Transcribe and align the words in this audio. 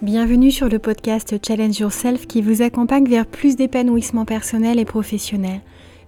Bienvenue 0.00 0.52
sur 0.52 0.68
le 0.68 0.78
podcast 0.78 1.34
Challenge 1.44 1.76
Yourself 1.76 2.28
qui 2.28 2.40
vous 2.40 2.62
accompagne 2.62 3.08
vers 3.08 3.26
plus 3.26 3.56
d'épanouissement 3.56 4.24
personnel 4.24 4.78
et 4.78 4.84
professionnel. 4.84 5.60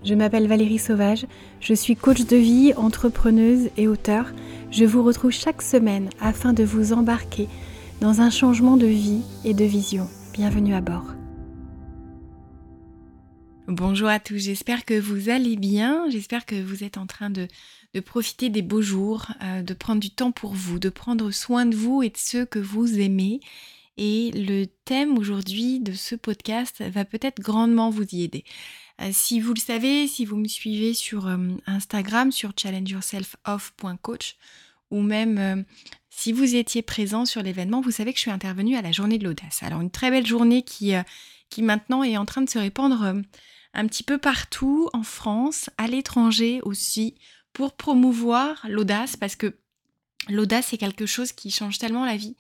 Je 0.05 0.15
m'appelle 0.15 0.47
Valérie 0.47 0.79
Sauvage, 0.79 1.27
je 1.59 1.75
suis 1.75 1.97
coach 1.97 2.25
de 2.25 2.37
vie, 2.37 2.73
entrepreneuse 2.77 3.69
et 3.77 3.89
auteur. 3.89 4.33
Je 4.71 4.85
vous 4.85 5.03
retrouve 5.03 5.33
chaque 5.33 5.61
semaine 5.61 6.09
afin 6.21 6.53
de 6.53 6.63
vous 6.63 6.93
embarquer 6.93 7.49
dans 8.01 8.21
un 8.21 8.31
changement 8.31 8.77
de 8.77 8.87
vie 8.87 9.23
et 9.45 9.55
de 9.55 9.65
vision. 9.65 10.07
Bienvenue 10.35 10.75
à 10.75 10.81
bord. 10.81 11.07
Bonjour 13.67 14.09
à 14.09 14.21
tous, 14.21 14.39
j'espère 14.39 14.85
que 14.85 14.99
vous 14.99 15.31
allez 15.31 15.57
bien, 15.57 16.09
j'espère 16.11 16.47
que 16.47 16.61
vous 16.63 16.85
êtes 16.85 16.97
en 16.97 17.07
train 17.07 17.31
de, 17.31 17.49
profiter 18.07 18.51
des 18.51 18.63
beaux 18.63 18.83
jours, 18.83 19.27
euh, 19.43 19.63
de 19.63 19.75
prendre 19.75 20.01
du 20.01 20.11
temps 20.11 20.31
pour 20.31 20.53
vous, 20.55 20.79
de 20.79 20.91
prendre 20.91 21.33
soin 21.33 21.67
de 21.67 21.75
vous 21.75 22.05
et 22.05 22.09
de 22.09 22.17
ceux 22.17 22.45
que 22.45 22.61
vous 22.61 23.01
aimez 23.01 23.41
et 23.97 24.31
le 24.33 24.67
thème 24.85 25.19
aujourd'hui 25.19 25.81
de 25.81 25.93
ce 25.93 26.15
podcast 26.15 26.83
va 26.83 27.05
peut-être 27.05 27.41
grandement 27.41 27.91
vous 27.91 28.07
y 28.13 28.23
aider. 28.23 28.45
Euh, 29.01 29.11
si 29.13 29.41
vous 29.41 29.55
le 29.55 29.61
savez, 29.61 30.07
si 30.07 30.25
vous 30.25 30.37
me 30.37 30.49
suivez 30.49 30.95
sur 30.95 31.27
euh, 31.27 31.37
Instagram, 31.67 32.33
sur 32.33 32.53
challengeyourselfoff.coach, 32.57 34.37
ou 34.91 35.01
même 35.01 35.39
euh, 35.39 35.63
si 36.11 36.33
vous 36.33 36.55
étiez 36.55 36.83
présent 36.83 37.25
sur 37.25 37.43
l'événement, 37.43 37.81
vous 37.81 37.91
savez 37.91 38.13
que 38.13 38.19
je 38.19 38.23
suis 38.23 38.31
intervenue 38.31 38.77
à 38.77 38.83
la 38.83 38.93
journée 38.93 39.19
de 39.19 39.25
l'audace. 39.25 39.63
Alors 39.63 39.81
une 39.81 39.91
très 39.91 40.11
belle 40.11 40.27
journée 40.27 40.63
qui, 40.63 40.93
qui 41.49 41.63
maintenant 41.63 42.03
est 42.03 42.17
en 42.17 42.27
train 42.27 42.43
de 42.43 42.51
se 42.51 42.59
répandre 42.59 43.15
un 43.73 43.87
petit 43.87 44.03
peu 44.03 44.19
partout 44.19 44.91
en 44.93 45.03
France, 45.03 45.71
à 45.79 45.87
l'étranger 45.87 46.61
aussi, 46.63 47.15
pour 47.53 47.77
promouvoir 47.77 48.67
l'audace, 48.69 49.17
parce 49.17 49.37
que 49.37 49.57
l'audace 50.29 50.73
est 50.73 50.79
quelque 50.79 51.07
chose 51.07 51.33
qui 51.33 51.51
change 51.51 51.79
tellement 51.79 52.05
la 52.05 52.17
vie 52.17 52.37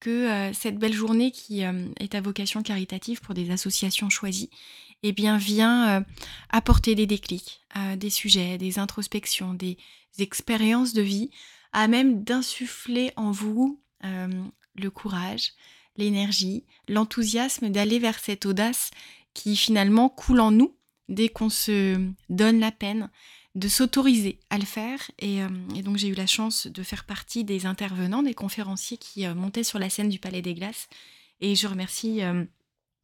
que 0.00 0.10
euh, 0.10 0.52
cette 0.52 0.78
belle 0.78 0.92
journée 0.92 1.30
qui 1.30 1.64
euh, 1.64 1.88
est 1.98 2.14
à 2.14 2.20
vocation 2.20 2.62
caritative 2.62 3.20
pour 3.20 3.34
des 3.34 3.50
associations 3.50 4.10
choisies, 4.10 4.50
eh 5.02 5.12
bien 5.12 5.38
vient 5.38 5.88
euh, 5.88 6.00
apporter 6.50 6.94
des 6.94 7.06
déclics, 7.06 7.60
des 7.96 8.10
sujets, 8.10 8.58
des 8.58 8.78
introspections, 8.78 9.54
des 9.54 9.78
expériences 10.18 10.92
de 10.92 11.02
vie, 11.02 11.30
à 11.72 11.86
même 11.86 12.24
d'insuffler 12.24 13.12
en 13.14 13.30
vous 13.30 13.80
le 14.02 14.90
courage, 14.90 15.52
l'énergie, 15.96 16.64
l'enthousiasme 16.88 17.68
d'aller 17.68 18.00
vers 18.00 18.18
cette 18.18 18.46
audace 18.46 18.90
qui 19.34 19.54
finalement 19.54 20.08
coule 20.08 20.40
en 20.40 20.50
nous 20.50 20.74
dès 21.08 21.28
qu'on 21.28 21.50
se 21.50 22.00
donne 22.28 22.58
la 22.58 22.72
peine 22.72 23.10
de 23.58 23.68
s'autoriser 23.68 24.38
à 24.50 24.58
le 24.58 24.64
faire. 24.64 25.00
Euh, 25.22 25.48
et, 25.74 25.82
donc 25.82 25.96
j'ai 25.96 26.08
eu 26.08 26.14
la 26.14 26.26
chance 26.26 26.66
de 26.66 26.82
faire 26.82 27.04
partie 27.04 27.44
des 27.44 27.66
intervenants, 27.66 28.22
des 28.22 28.34
conférenciers 28.34 28.96
qui 28.96 29.26
euh, 29.26 29.34
montaient 29.34 29.64
sur 29.64 29.78
la 29.78 29.90
scène 29.90 30.08
du 30.08 30.18
Palais 30.18 30.42
des 30.42 30.54
Glaces. 30.54 30.88
Et 31.40 31.54
je 31.54 31.66
remercie 31.66 32.22
euh, 32.22 32.44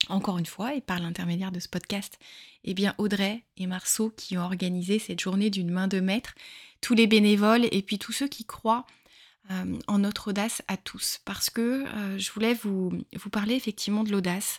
encore 0.09 0.39
une 0.39 0.47
fois, 0.47 0.75
et 0.75 0.81
par 0.81 1.01
l'intermédiaire 1.01 1.53
de 1.53 1.61
ce 1.61 1.69
podcast, 1.69 2.19
eh 2.65 2.75
bien 2.75 2.95
Audrey 2.99 3.45
et 3.57 3.67
Marceau 3.67 4.11
qui 4.11 4.39
ont 4.39 4.43
organisé 4.43 4.99
cette 4.99 5.21
journée 5.21 5.51
d'une 5.51 5.71
main 5.71 5.89
de 5.89 6.01
maître, 6.01 6.35
tous 6.81 6.95
les 6.95 7.07
bénévoles 7.07 7.67
et 7.71 7.83
puis 7.83 7.99
tous 7.99 8.13
ceux 8.13 8.29
qui 8.29 8.45
croient 8.45 8.87
en 9.89 9.99
notre 9.99 10.29
audace 10.29 10.63
à 10.69 10.79
tous. 10.79 11.21
Parce 11.27 11.51
que 11.51 11.85
je 12.17 12.33
voulais 12.33 12.55
vous, 12.55 12.93
vous 13.15 13.31
parler 13.31 13.55
effectivement 13.55 14.03
de 14.03 14.11
l'audace 14.11 14.59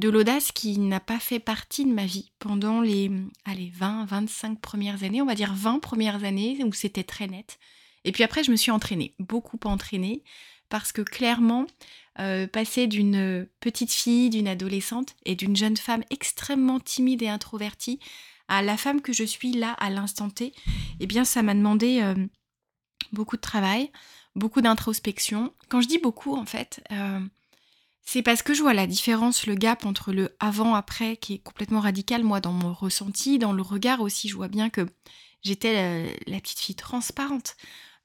de 0.00 0.08
l'audace 0.08 0.50
qui 0.50 0.78
n'a 0.78 0.98
pas 0.98 1.18
fait 1.18 1.38
partie 1.38 1.84
de 1.84 1.92
ma 1.92 2.06
vie 2.06 2.32
pendant 2.38 2.80
les 2.80 3.10
allez, 3.44 3.70
20, 3.76 4.06
25 4.06 4.58
premières 4.58 5.04
années, 5.04 5.20
on 5.20 5.26
va 5.26 5.34
dire 5.34 5.52
20 5.54 5.78
premières 5.80 6.24
années 6.24 6.64
où 6.64 6.72
c'était 6.72 7.04
très 7.04 7.26
net. 7.26 7.58
Et 8.04 8.12
puis 8.12 8.24
après, 8.24 8.42
je 8.42 8.50
me 8.50 8.56
suis 8.56 8.70
entraînée, 8.70 9.14
beaucoup 9.18 9.60
entraînée, 9.64 10.24
parce 10.70 10.92
que 10.92 11.02
clairement, 11.02 11.66
euh, 12.18 12.46
passer 12.46 12.86
d'une 12.86 13.46
petite 13.60 13.92
fille, 13.92 14.30
d'une 14.30 14.48
adolescente 14.48 15.14
et 15.26 15.34
d'une 15.34 15.54
jeune 15.54 15.76
femme 15.76 16.02
extrêmement 16.08 16.80
timide 16.80 17.22
et 17.22 17.28
introvertie 17.28 18.00
à 18.48 18.62
la 18.62 18.78
femme 18.78 19.02
que 19.02 19.12
je 19.12 19.24
suis 19.24 19.52
là 19.52 19.72
à 19.74 19.90
l'instant 19.90 20.30
T, 20.30 20.54
eh 20.98 21.06
bien, 21.06 21.26
ça 21.26 21.42
m'a 21.42 21.54
demandé 21.54 22.00
euh, 22.00 22.14
beaucoup 23.12 23.36
de 23.36 23.42
travail, 23.42 23.92
beaucoup 24.34 24.62
d'introspection. 24.62 25.52
Quand 25.68 25.82
je 25.82 25.88
dis 25.88 25.98
beaucoup, 25.98 26.34
en 26.34 26.46
fait, 26.46 26.82
euh, 26.90 27.20
c'est 28.12 28.22
parce 28.22 28.42
que 28.42 28.54
je 28.54 28.62
vois 28.62 28.74
la 28.74 28.88
différence, 28.88 29.46
le 29.46 29.54
gap 29.54 29.86
entre 29.86 30.12
le 30.12 30.34
avant-après 30.40 31.16
qui 31.16 31.34
est 31.34 31.38
complètement 31.38 31.78
radical, 31.78 32.24
moi, 32.24 32.40
dans 32.40 32.50
mon 32.50 32.74
ressenti, 32.74 33.38
dans 33.38 33.52
le 33.52 33.62
regard 33.62 34.00
aussi, 34.00 34.28
je 34.28 34.34
vois 34.34 34.48
bien 34.48 34.68
que 34.68 34.84
j'étais 35.44 36.10
la, 36.26 36.40
petite 36.40 36.58
fille 36.58 36.74
transparente, 36.74 37.56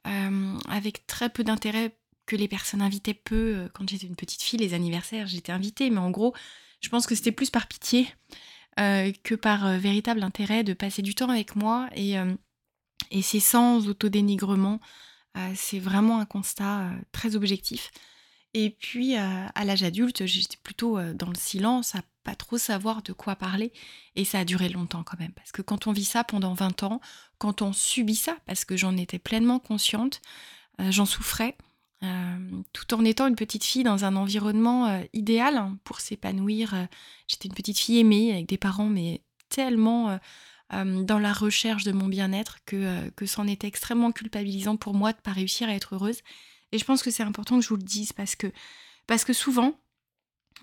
euh, 0.05 0.59
avec 0.69 1.07
très 1.07 1.31
peu 1.31 1.43
d'intérêt 1.43 1.97
que 2.27 2.35
les 2.35 2.47
personnes 2.47 2.83
invitaient 2.83 3.15
peu. 3.15 3.55
Euh, 3.55 3.69
quand 3.73 3.89
j'étais 3.89 4.05
une 4.05 4.15
petite 4.15 4.43
fille, 4.43 4.59
les 4.59 4.75
anniversaires, 4.75 5.25
j'étais 5.25 5.51
invitée, 5.51 5.89
mais 5.89 5.97
en 5.97 6.11
gros, 6.11 6.35
je 6.81 6.89
pense 6.89 7.07
que 7.07 7.15
c'était 7.15 7.31
plus 7.31 7.49
par 7.49 7.65
pitié 7.65 8.07
euh, 8.79 9.11
que 9.23 9.33
par 9.33 9.79
véritable 9.79 10.21
intérêt 10.21 10.63
de 10.63 10.73
passer 10.73 11.01
du 11.01 11.15
temps 11.15 11.31
avec 11.31 11.55
moi, 11.55 11.89
et, 11.95 12.13
et 13.09 13.23
c'est 13.23 13.39
sans 13.39 13.87
autodénigrement. 13.87 14.79
c'est 15.55 15.79
vraiment 15.79 16.19
un 16.19 16.25
constat 16.25 16.91
très 17.11 17.35
objectif. 17.35 17.89
Et 18.57 18.69
puis 18.69 19.15
à 19.17 19.65
l'âge 19.65 19.83
adulte, 19.83 20.25
j'étais 20.25 20.55
plutôt 20.63 20.97
dans 21.13 21.27
le 21.27 21.35
silence, 21.37 21.93
à 21.93 22.03
pas 22.23 22.35
trop 22.35 22.57
savoir 22.57 23.03
de 23.03 23.11
quoi 23.11 23.35
parler. 23.35 23.73
Et 24.15 24.23
ça 24.23 24.39
a 24.39 24.45
duré 24.45 24.69
longtemps 24.69 25.03
quand 25.03 25.19
même. 25.19 25.33
Parce 25.33 25.51
que 25.51 25.61
quand 25.61 25.87
on 25.87 25.91
vit 25.91 26.05
ça 26.05 26.23
pendant 26.23 26.53
20 26.53 26.83
ans, 26.83 27.01
quand 27.37 27.61
on 27.61 27.73
subit 27.73 28.15
ça, 28.15 28.37
parce 28.45 28.63
que 28.63 28.77
j'en 28.77 28.95
étais 28.95 29.19
pleinement 29.19 29.59
consciente, 29.59 30.21
j'en 30.79 31.05
souffrais, 31.05 31.57
tout 32.71 32.93
en 32.93 33.03
étant 33.03 33.27
une 33.27 33.35
petite 33.35 33.65
fille 33.65 33.83
dans 33.83 34.05
un 34.05 34.15
environnement 34.15 35.03
idéal 35.11 35.57
hein, 35.57 35.77
pour 35.83 35.99
s'épanouir. 35.99 36.87
J'étais 37.27 37.49
une 37.49 37.55
petite 37.55 37.77
fille 37.77 37.99
aimée 37.99 38.31
avec 38.31 38.47
des 38.47 38.57
parents, 38.57 38.87
mais 38.87 39.21
tellement 39.49 40.17
dans 40.71 41.19
la 41.19 41.33
recherche 41.33 41.83
de 41.83 41.91
mon 41.91 42.07
bien-être 42.07 42.59
que, 42.65 43.09
que 43.09 43.25
c'en 43.25 43.47
était 43.47 43.67
extrêmement 43.67 44.13
culpabilisant 44.13 44.77
pour 44.77 44.93
moi 44.93 45.11
de 45.11 45.17
ne 45.17 45.23
pas 45.23 45.33
réussir 45.33 45.67
à 45.67 45.73
être 45.73 45.95
heureuse. 45.95 46.21
Et 46.75 46.77
je 46.77 46.83
pense 46.83 47.03
que 47.03 47.09
c'est 47.09 47.23
important 47.23 47.55
que 47.57 47.63
je 47.63 47.69
vous 47.69 47.77
le 47.77 47.83
dise 47.83 48.11
parce 48.11 48.35
que, 48.35 48.51
parce 49.07 49.23
que 49.23 49.31
souvent, 49.31 49.79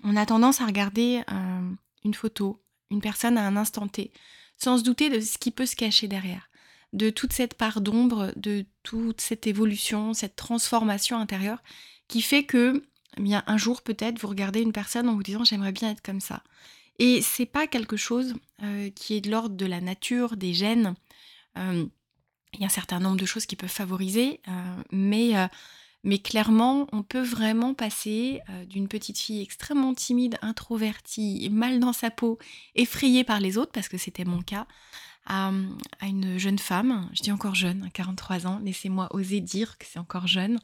on 0.03 0.15
a 0.15 0.27
tendance 0.27 0.61
à 0.61 0.67
regarder 0.67 1.23
euh, 1.31 1.71
une 2.03 2.13
photo, 2.13 2.63
une 2.91 3.01
personne 3.01 3.35
à 3.35 3.47
un 3.47 3.57
instant 3.57 3.87
T, 3.87 4.11
sans 4.55 4.77
se 4.77 4.83
douter 4.83 5.09
de 5.09 5.19
ce 5.19 5.39
qui 5.39 5.49
peut 5.49 5.65
se 5.65 5.75
cacher 5.75 6.07
derrière, 6.07 6.51
de 6.93 7.09
toute 7.09 7.33
cette 7.33 7.55
part 7.55 7.81
d'ombre, 7.81 8.31
de 8.35 8.63
toute 8.83 9.21
cette 9.21 9.47
évolution, 9.47 10.13
cette 10.13 10.35
transformation 10.35 11.17
intérieure 11.17 11.63
qui 12.07 12.21
fait 12.21 12.43
que, 12.43 12.85
eh 13.17 13.21
bien, 13.21 13.43
un 13.47 13.57
jour 13.57 13.81
peut-être, 13.81 14.19
vous 14.19 14.27
regardez 14.27 14.61
une 14.61 14.71
personne 14.71 15.09
en 15.09 15.15
vous 15.15 15.23
disant 15.23 15.43
j'aimerais 15.43 15.71
bien 15.71 15.89
être 15.89 16.03
comme 16.03 16.21
ça. 16.21 16.43
Et 16.99 17.23
c'est 17.23 17.47
pas 17.47 17.65
quelque 17.65 17.97
chose 17.97 18.35
euh, 18.61 18.91
qui 18.91 19.15
est 19.15 19.21
de 19.21 19.31
l'ordre 19.31 19.55
de 19.55 19.65
la 19.65 19.81
nature, 19.81 20.37
des 20.37 20.53
gènes. 20.53 20.93
Euh, 21.57 21.87
il 22.53 22.59
y 22.59 22.63
a 22.65 22.67
un 22.67 22.69
certain 22.69 22.99
nombre 22.99 23.17
de 23.17 23.25
choses 23.25 23.47
qui 23.47 23.55
peuvent 23.55 23.67
favoriser, 23.67 24.39
mais 24.91 25.33
mais 26.03 26.19
clairement, 26.19 26.87
on 26.91 27.01
peut 27.01 27.21
vraiment 27.21 27.73
passer 27.73 28.41
euh, 28.49 28.65
d'une 28.65 28.89
petite 28.89 29.17
fille 29.17 29.41
extrêmement 29.41 29.93
timide, 29.93 30.37
introvertie, 30.41 31.47
mal 31.49 31.79
dans 31.79 31.93
sa 31.93 32.11
peau, 32.11 32.37
effrayée 32.75 33.23
par 33.23 33.39
les 33.39 33.57
autres, 33.57 33.71
parce 33.71 33.87
que 33.87 33.97
c'était 33.97 34.25
mon 34.25 34.41
cas, 34.41 34.67
à, 35.25 35.51
une 36.01 36.37
jeune 36.37 36.59
femme, 36.59 37.09
je 37.13 37.21
dis 37.21 37.31
encore 37.31 37.55
jeune, 37.55 37.89
43 37.93 38.45
ans, 38.47 38.59
laissez-moi 38.61 39.07
oser 39.11 39.39
dire 39.39 39.77
que 39.77 39.85
c'est 39.85 39.99
encore 39.99 40.27
jeune, 40.27 40.59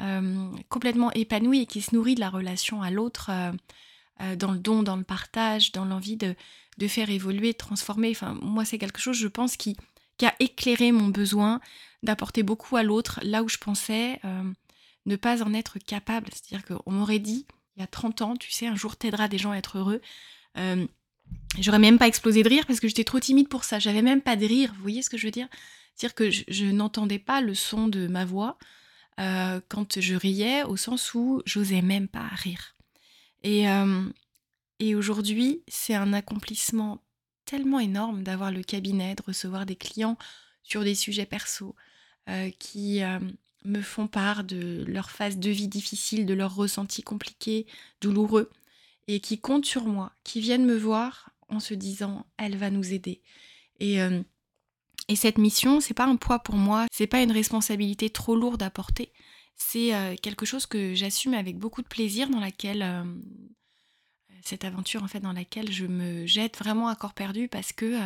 euh, 0.00 0.52
complètement 0.68 1.10
épanouie 1.12 1.62
et 1.62 1.66
qui 1.66 1.82
se 1.82 1.92
nourrit 1.96 2.14
de 2.14 2.20
la 2.20 2.30
relation 2.30 2.80
à 2.80 2.92
l'autre, 2.92 3.30
euh, 4.20 4.36
dans 4.36 4.52
le 4.52 4.60
don, 4.60 4.84
dans 4.84 4.96
le 4.96 5.02
partage, 5.02 5.72
dans 5.72 5.84
l'envie 5.84 6.16
de, 6.16 6.36
faire 6.86 7.10
évoluer, 7.10 7.50
de 7.52 7.56
transformer. 7.56 8.10
Enfin, 8.10 8.38
moi, 8.40 8.64
c'est 8.64 8.78
quelque 8.78 9.00
chose, 9.00 9.16
je 9.16 9.26
pense, 9.26 9.56
qui 9.56 9.76
a 10.22 10.34
éclairé 10.38 10.92
mon 10.92 11.08
besoin 11.08 11.60
d'apporter 12.04 12.44
beaucoup 12.44 12.76
à 12.76 12.84
l'autre, 12.84 13.18
là 13.24 13.42
où 13.42 13.48
je 13.48 13.58
pensais 13.58 14.20
ne 15.08 15.16
pas 15.16 15.42
en 15.42 15.52
être 15.54 15.78
capable. 15.78 16.28
C'est-à-dire 16.32 16.64
qu'on 16.64 16.92
m'aurait 16.92 17.18
dit, 17.18 17.46
il 17.76 17.80
y 17.80 17.82
a 17.82 17.86
30 17.86 18.22
ans, 18.22 18.36
tu 18.36 18.52
sais, 18.52 18.66
un 18.66 18.76
jour 18.76 18.96
t'aideras 18.96 19.28
des 19.28 19.38
gens 19.38 19.52
à 19.52 19.56
être 19.56 19.78
heureux. 19.78 20.00
Euh, 20.56 20.86
j'aurais 21.58 21.78
même 21.78 21.98
pas 21.98 22.06
explosé 22.06 22.42
de 22.42 22.48
rire 22.48 22.66
parce 22.66 22.80
que 22.80 22.88
j'étais 22.88 23.04
trop 23.04 23.18
timide 23.18 23.48
pour 23.48 23.64
ça. 23.64 23.78
J'avais 23.78 24.02
même 24.02 24.20
pas 24.20 24.36
de 24.36 24.46
rire, 24.46 24.72
vous 24.76 24.82
voyez 24.82 25.02
ce 25.02 25.10
que 25.10 25.16
je 25.16 25.26
veux 25.26 25.32
dire? 25.32 25.48
C'est-à-dire 25.94 26.14
que 26.14 26.30
je, 26.30 26.64
n'entendais 26.66 27.18
pas 27.18 27.40
le 27.40 27.54
son 27.54 27.88
de 27.88 28.06
ma 28.06 28.24
voix 28.24 28.58
euh, 29.18 29.60
quand 29.68 30.00
je 30.00 30.14
riais, 30.14 30.62
au 30.62 30.76
sens 30.76 31.14
où 31.14 31.42
j'osais 31.44 31.82
même 31.82 32.06
pas 32.06 32.28
rire. 32.28 32.76
Et, 33.42 33.68
euh, 33.68 34.04
et 34.78 34.94
aujourd'hui, 34.94 35.62
c'est 35.66 35.94
un 35.94 36.12
accomplissement 36.12 37.02
tellement 37.44 37.80
énorme 37.80 38.22
d'avoir 38.22 38.52
le 38.52 38.62
cabinet, 38.62 39.14
de 39.14 39.22
recevoir 39.22 39.66
des 39.66 39.76
clients 39.76 40.18
sur 40.62 40.84
des 40.84 40.94
sujets 40.94 41.26
perso, 41.26 41.74
qui, 42.58 43.00
me 43.64 43.80
font 43.80 44.06
part 44.06 44.44
de 44.44 44.84
leur 44.86 45.10
phase 45.10 45.38
de 45.38 45.50
vie 45.50 45.68
difficile, 45.68 46.26
de 46.26 46.34
leurs 46.34 46.54
ressentis 46.54 47.02
compliqués, 47.02 47.66
douloureux, 48.00 48.50
et 49.06 49.20
qui 49.20 49.38
comptent 49.40 49.66
sur 49.66 49.84
moi, 49.84 50.12
qui 50.24 50.40
viennent 50.40 50.66
me 50.66 50.76
voir 50.76 51.30
en 51.48 51.60
se 51.60 51.74
disant 51.74 52.26
elle 52.36 52.56
va 52.56 52.70
nous 52.70 52.92
aider. 52.92 53.22
Et, 53.80 54.00
euh, 54.00 54.22
et 55.08 55.16
cette 55.16 55.38
mission, 55.38 55.80
c'est 55.80 55.94
pas 55.94 56.06
un 56.06 56.16
poids 56.16 56.40
pour 56.40 56.56
moi, 56.56 56.86
c'est 56.92 57.06
pas 57.06 57.22
une 57.22 57.32
responsabilité 57.32 58.10
trop 58.10 58.36
lourde 58.36 58.62
à 58.62 58.70
porter. 58.70 59.12
c'est 59.56 60.16
quelque 60.22 60.46
chose 60.46 60.66
que 60.66 60.94
j'assume 60.94 61.34
avec 61.34 61.58
beaucoup 61.58 61.82
de 61.82 61.88
plaisir, 61.88 62.30
dans 62.30 62.40
laquelle 62.40 62.84
cette 64.42 64.64
aventure 64.64 65.02
en 65.02 65.08
fait 65.08 65.20
dans 65.20 65.32
laquelle 65.32 65.70
je 65.70 65.86
me 65.86 66.26
jette 66.26 66.56
vraiment 66.56 66.88
à 66.88 66.96
corps 66.96 67.14
perdu 67.14 67.48
parce 67.48 67.72
que 67.72 67.98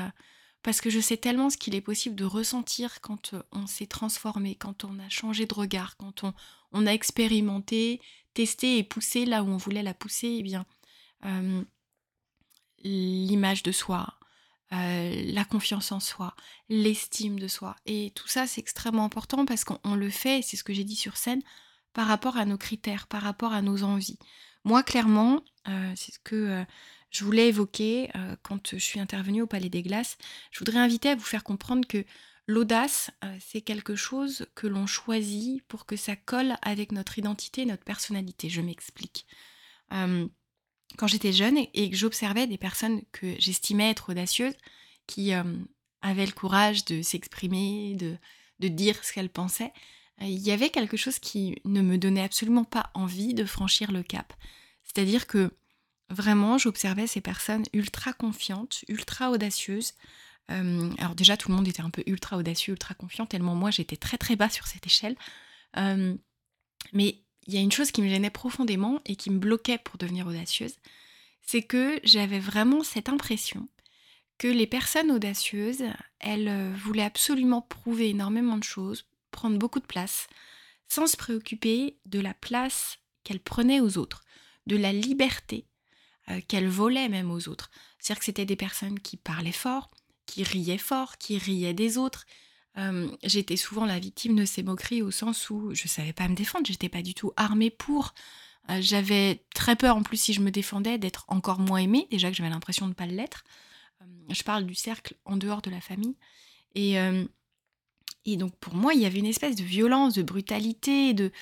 parce 0.62 0.80
que 0.80 0.90
je 0.90 1.00
sais 1.00 1.16
tellement 1.16 1.50
ce 1.50 1.56
qu'il 1.56 1.74
est 1.74 1.80
possible 1.80 2.14
de 2.14 2.24
ressentir 2.24 3.00
quand 3.00 3.34
on 3.52 3.66
s'est 3.66 3.86
transformé, 3.86 4.54
quand 4.54 4.84
on 4.84 4.98
a 4.98 5.08
changé 5.08 5.46
de 5.46 5.54
regard, 5.54 5.96
quand 5.96 6.24
on, 6.72 6.86
a 6.86 6.92
expérimenté, 6.92 8.00
testé 8.34 8.78
et 8.78 8.84
poussé 8.84 9.24
là 9.26 9.42
où 9.42 9.48
on 9.48 9.56
voulait 9.56 9.82
la 9.82 9.94
pousser, 9.94 10.36
eh 10.38 10.42
bien 10.42 10.64
l'image 12.84 13.62
de 13.62 13.72
soi, 13.72 14.18
la 14.70 15.44
confiance 15.44 15.92
en 15.92 16.00
soi, 16.00 16.34
l'estime 16.68 17.38
de 17.38 17.48
soi. 17.48 17.76
Et 17.86 18.12
tout 18.14 18.28
ça, 18.28 18.46
c'est 18.46 18.60
extrêmement 18.60 19.04
important 19.04 19.44
parce 19.44 19.64
qu'on 19.64 19.94
le 19.94 20.10
fait, 20.10 20.42
c'est 20.42 20.56
ce 20.56 20.64
que 20.64 20.72
j'ai 20.72 20.84
dit 20.84 20.96
sur 20.96 21.16
scène, 21.16 21.42
par 21.92 22.06
rapport 22.06 22.36
à 22.36 22.44
nos 22.44 22.56
critères, 22.56 23.06
par 23.06 23.22
rapport 23.22 23.52
à 23.52 23.62
nos 23.62 23.82
envies. 23.82 24.18
Moi, 24.64 24.82
clairement, 24.82 25.42
c'est 25.66 26.12
ce 26.12 26.18
que 26.20 26.64
je 27.12 27.24
voulais 27.24 27.48
évoquer 27.48 28.10
quand 28.42 28.70
je 28.72 28.78
suis 28.78 28.98
intervenue 28.98 29.42
au 29.42 29.46
Palais 29.46 29.68
des 29.68 29.82
Glaces. 29.82 30.16
Je 30.50 30.58
voudrais 30.58 30.80
inviter 30.80 31.10
à 31.10 31.14
vous 31.14 31.22
faire 31.22 31.44
comprendre 31.44 31.86
que 31.86 32.04
l'audace, 32.46 33.10
c'est 33.38 33.60
quelque 33.60 33.94
chose 33.94 34.46
que 34.54 34.66
l'on 34.66 34.86
choisit 34.86 35.62
pour 35.68 35.86
que 35.86 35.94
ça 35.94 36.16
colle 36.16 36.54
avec 36.62 36.90
notre 36.90 37.18
identité, 37.18 37.66
notre 37.66 37.84
personnalité. 37.84 38.48
Je 38.48 38.62
m'explique. 38.62 39.26
quand 39.90 41.06
j'étais 41.06 41.32
jeune 41.32 41.58
et 41.74 41.90
que 41.90 41.96
j'observais 41.96 42.46
des 42.46 42.58
personnes 42.58 43.02
que 43.12 43.34
j'estimais 43.38 43.90
être 43.90 44.10
audacieuses, 44.10 44.56
qui 45.06 45.32
avaient 46.00 46.26
le 46.26 46.32
courage 46.32 46.86
de 46.86 47.02
s'exprimer, 47.02 47.94
de, 47.94 48.16
de 48.60 48.68
dire 48.68 49.04
ce 49.04 49.12
qu'elles 49.12 49.28
pensaient, 49.28 49.72
il 50.20 50.38
y 50.38 50.50
avait 50.50 50.70
quelque 50.70 50.96
chose 50.96 51.18
qui 51.18 51.60
ne 51.66 51.82
me 51.82 51.98
donnait 51.98 52.22
absolument 52.22 52.64
pas 52.64 52.90
envie 52.94 53.34
de 53.34 53.44
franchir 53.44 53.92
le 53.92 54.02
cap. 54.02 54.32
C'est-à-dire 54.84 55.26
que 55.26 55.52
vraiment, 56.12 56.58
j'observais 56.58 57.06
ces 57.06 57.20
personnes 57.20 57.64
ultra 57.72 58.12
confiantes, 58.12 58.84
ultra 58.88 59.30
audacieuses. 59.30 59.94
alors 60.48 61.14
déjà, 61.14 61.36
tout 61.36 61.48
le 61.48 61.56
monde 61.56 61.68
était 61.68 61.82
un 61.82 61.90
peu 61.90 62.02
ultra 62.06 62.36
audacieux, 62.36 62.72
ultra 62.72 62.94
confiant, 62.94 63.26
tellement 63.26 63.54
moi, 63.54 63.70
j'étais 63.70 63.96
très 63.96 64.18
très 64.18 64.36
bas 64.36 64.48
sur 64.48 64.66
cette 64.66 64.86
échelle. 64.86 65.16
mais 65.76 67.22
il 67.46 67.54
y 67.54 67.56
a 67.56 67.60
une 67.60 67.72
chose 67.72 67.90
qui 67.90 68.02
me 68.02 68.08
gênait 68.08 68.30
profondément 68.30 69.00
et 69.04 69.16
qui 69.16 69.30
me 69.30 69.38
bloquait 69.38 69.78
pour 69.78 69.98
devenir 69.98 70.26
audacieuse, 70.26 70.76
c'est 71.40 71.62
que 71.62 71.98
j'avais 72.04 72.38
vraiment 72.38 72.84
cette 72.84 73.08
impression 73.08 73.68
que 74.38 74.48
les 74.48 74.66
personnes 74.66 75.10
audacieuses, 75.10 75.84
elles 76.18 76.72
voulaient 76.74 77.02
absolument 77.04 77.62
prouver 77.62 78.10
énormément 78.10 78.56
de 78.56 78.64
choses, 78.64 79.06
prendre 79.30 79.58
beaucoup 79.58 79.80
de 79.80 79.86
place, 79.86 80.26
sans 80.88 81.06
se 81.06 81.16
préoccuper 81.16 81.96
de 82.06 82.20
la 82.20 82.34
place 82.34 82.98
qu'elles 83.24 83.40
prenaient 83.40 83.80
aux 83.80 83.98
autres, 83.98 84.22
de 84.66 84.76
la 84.76 84.92
liberté 84.92 85.66
euh, 86.30 86.40
qu'elles 86.46 86.68
volaient 86.68 87.08
même 87.08 87.30
aux 87.30 87.48
autres. 87.48 87.70
C'est-à-dire 87.98 88.18
que 88.20 88.24
c'était 88.24 88.44
des 88.46 88.56
personnes 88.56 89.00
qui 89.00 89.16
parlaient 89.16 89.52
fort, 89.52 89.90
qui 90.26 90.42
riaient 90.42 90.78
fort, 90.78 91.18
qui 91.18 91.38
riaient 91.38 91.74
des 91.74 91.98
autres. 91.98 92.26
Euh, 92.78 93.10
j'étais 93.22 93.56
souvent 93.56 93.84
la 93.84 93.98
victime 93.98 94.36
de 94.36 94.44
ces 94.44 94.62
moqueries 94.62 95.02
au 95.02 95.10
sens 95.10 95.50
où 95.50 95.74
je 95.74 95.84
ne 95.84 95.88
savais 95.88 96.12
pas 96.12 96.28
me 96.28 96.34
défendre, 96.34 96.66
j'étais 96.66 96.88
pas 96.88 97.02
du 97.02 97.14
tout 97.14 97.32
armée 97.36 97.70
pour. 97.70 98.14
Euh, 98.70 98.78
j'avais 98.80 99.44
très 99.54 99.76
peur 99.76 99.96
en 99.96 100.02
plus 100.02 100.16
si 100.16 100.32
je 100.32 100.40
me 100.40 100.50
défendais 100.50 100.96
d'être 100.96 101.24
encore 101.28 101.58
moins 101.58 101.78
aimée, 101.78 102.06
déjà 102.10 102.30
que 102.30 102.36
j'avais 102.36 102.50
l'impression 102.50 102.86
de 102.86 102.90
ne 102.90 102.94
pas 102.94 103.06
l'être. 103.06 103.44
je 104.30 104.42
parle 104.42 104.64
du 104.64 104.74
cercle 104.74 105.14
en 105.24 105.36
dehors 105.36 105.62
de 105.62 105.70
la 105.70 105.80
famille. 105.80 106.16
Et 106.74 106.96
et 108.24 108.36
donc 108.36 108.56
pour 108.56 108.74
moi, 108.74 108.94
il 108.94 109.00
y 109.00 109.06
avait 109.06 109.18
une 109.18 109.26
espèce 109.26 109.56
de 109.56 109.64
violence, 109.64 110.14
de 110.14 110.22
brutalité, 110.22 111.12
de 111.12 111.32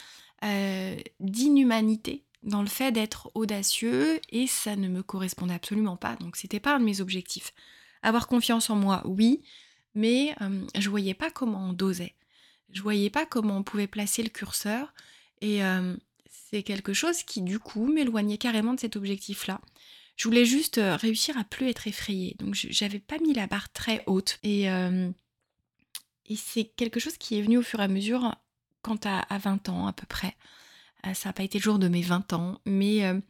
euh, 0.45 0.97
d'inhumanité 1.21 2.25
dans 2.43 2.63
le 2.63 2.69
fait 2.69 2.93
d'être 2.93 3.31
audacieux 3.35 4.21
et 4.31 4.47
ça 4.47 4.77
ne 4.77 4.89
me 4.89 5.03
correspondait 5.03 5.55
absolument 5.55 5.97
pas. 5.97 6.17
Donc 6.17 6.37
c'était 6.37 6.61
pas 6.61 6.77
un 6.77 6.81
de 6.81 6.85
mes 6.85 7.01
objectifs. 7.01 7.53
Avoir 8.03 8.29
confiance 8.29 8.71
en 8.71 8.77
moi, 8.77 9.03
oui, 9.05 9.43
mais 9.95 10.35
euh, 10.41 10.67
je 10.79 10.89
voyais 10.89 11.15
pas 11.15 11.31
comment 11.31 11.69
on 11.69 11.73
dosait. 11.73 12.15
Je 12.73 12.83
voyais 12.83 13.11
pas 13.11 13.27
comment 13.27 13.59
on 13.59 13.63
pouvait 13.63 13.87
placer 13.87 14.23
le 14.23 14.31
curseur 14.31 14.95
et 15.41 15.65
euh, 15.65 15.97
c'est 16.29 16.63
quelque 16.63 16.93
chose 16.93 17.23
qui 17.23 17.43
du 17.43 17.59
coup 17.59 17.87
m'éloignait 17.93 18.39
carrément 18.39 18.75
de 18.75 18.81
cet 18.81 18.97
objectif-là. 18.97 19.61
Je 20.17 20.29
voulais 20.29 20.45
juste 20.45 20.81
réussir 20.83 21.37
à 21.39 21.45
plus 21.45 21.69
être 21.69 21.89
effrayée. 21.89 22.37
Donc 22.39 22.55
j'avais 22.55 22.99
pas 22.99 23.19
mis 23.19 23.33
la 23.33 23.47
barre 23.47 23.73
très 23.73 24.03
haute 24.07 24.39
et 24.43 24.69
c'est 26.37 26.65
quelque 26.65 27.01
chose 27.01 27.17
qui 27.17 27.39
est 27.39 27.43
venu 27.43 27.57
au 27.57 27.63
fur 27.63 27.81
et 27.81 27.85
à 27.85 27.89
mesure 27.89 28.35
quand 28.83 29.07
à 29.07 29.39
20 29.39 29.69
ans 29.71 29.87
à 29.87 29.93
peu 29.95 30.07
près. 30.07 30.37
Euh, 31.07 31.15
ça 31.15 31.29
n'a 31.29 31.33
pas 31.33 31.43
été 31.43 31.59
le 31.59 31.63
jour 31.63 31.79
de 31.79 31.89
mes 31.89 32.03
20 32.03 32.33
ans, 32.33 32.61
mais, 32.67 33.05
euh, 33.05 33.21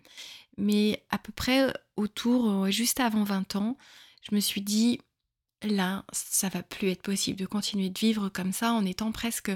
mais 0.56 1.04
à 1.10 1.18
peu 1.18 1.32
près 1.32 1.72
autour, 1.96 2.70
juste 2.70 3.00
avant 3.00 3.24
20 3.24 3.56
ans, 3.56 3.76
je 4.22 4.34
me 4.34 4.40
suis 4.40 4.62
dit, 4.62 5.00
là, 5.62 6.04
ça 6.12 6.48
va 6.48 6.62
plus 6.62 6.88
être 6.88 7.02
possible 7.02 7.38
de 7.38 7.46
continuer 7.46 7.90
de 7.90 7.98
vivre 7.98 8.28
comme 8.28 8.52
ça 8.52 8.72
en 8.72 8.84
étant 8.84 9.12
presque 9.12 9.52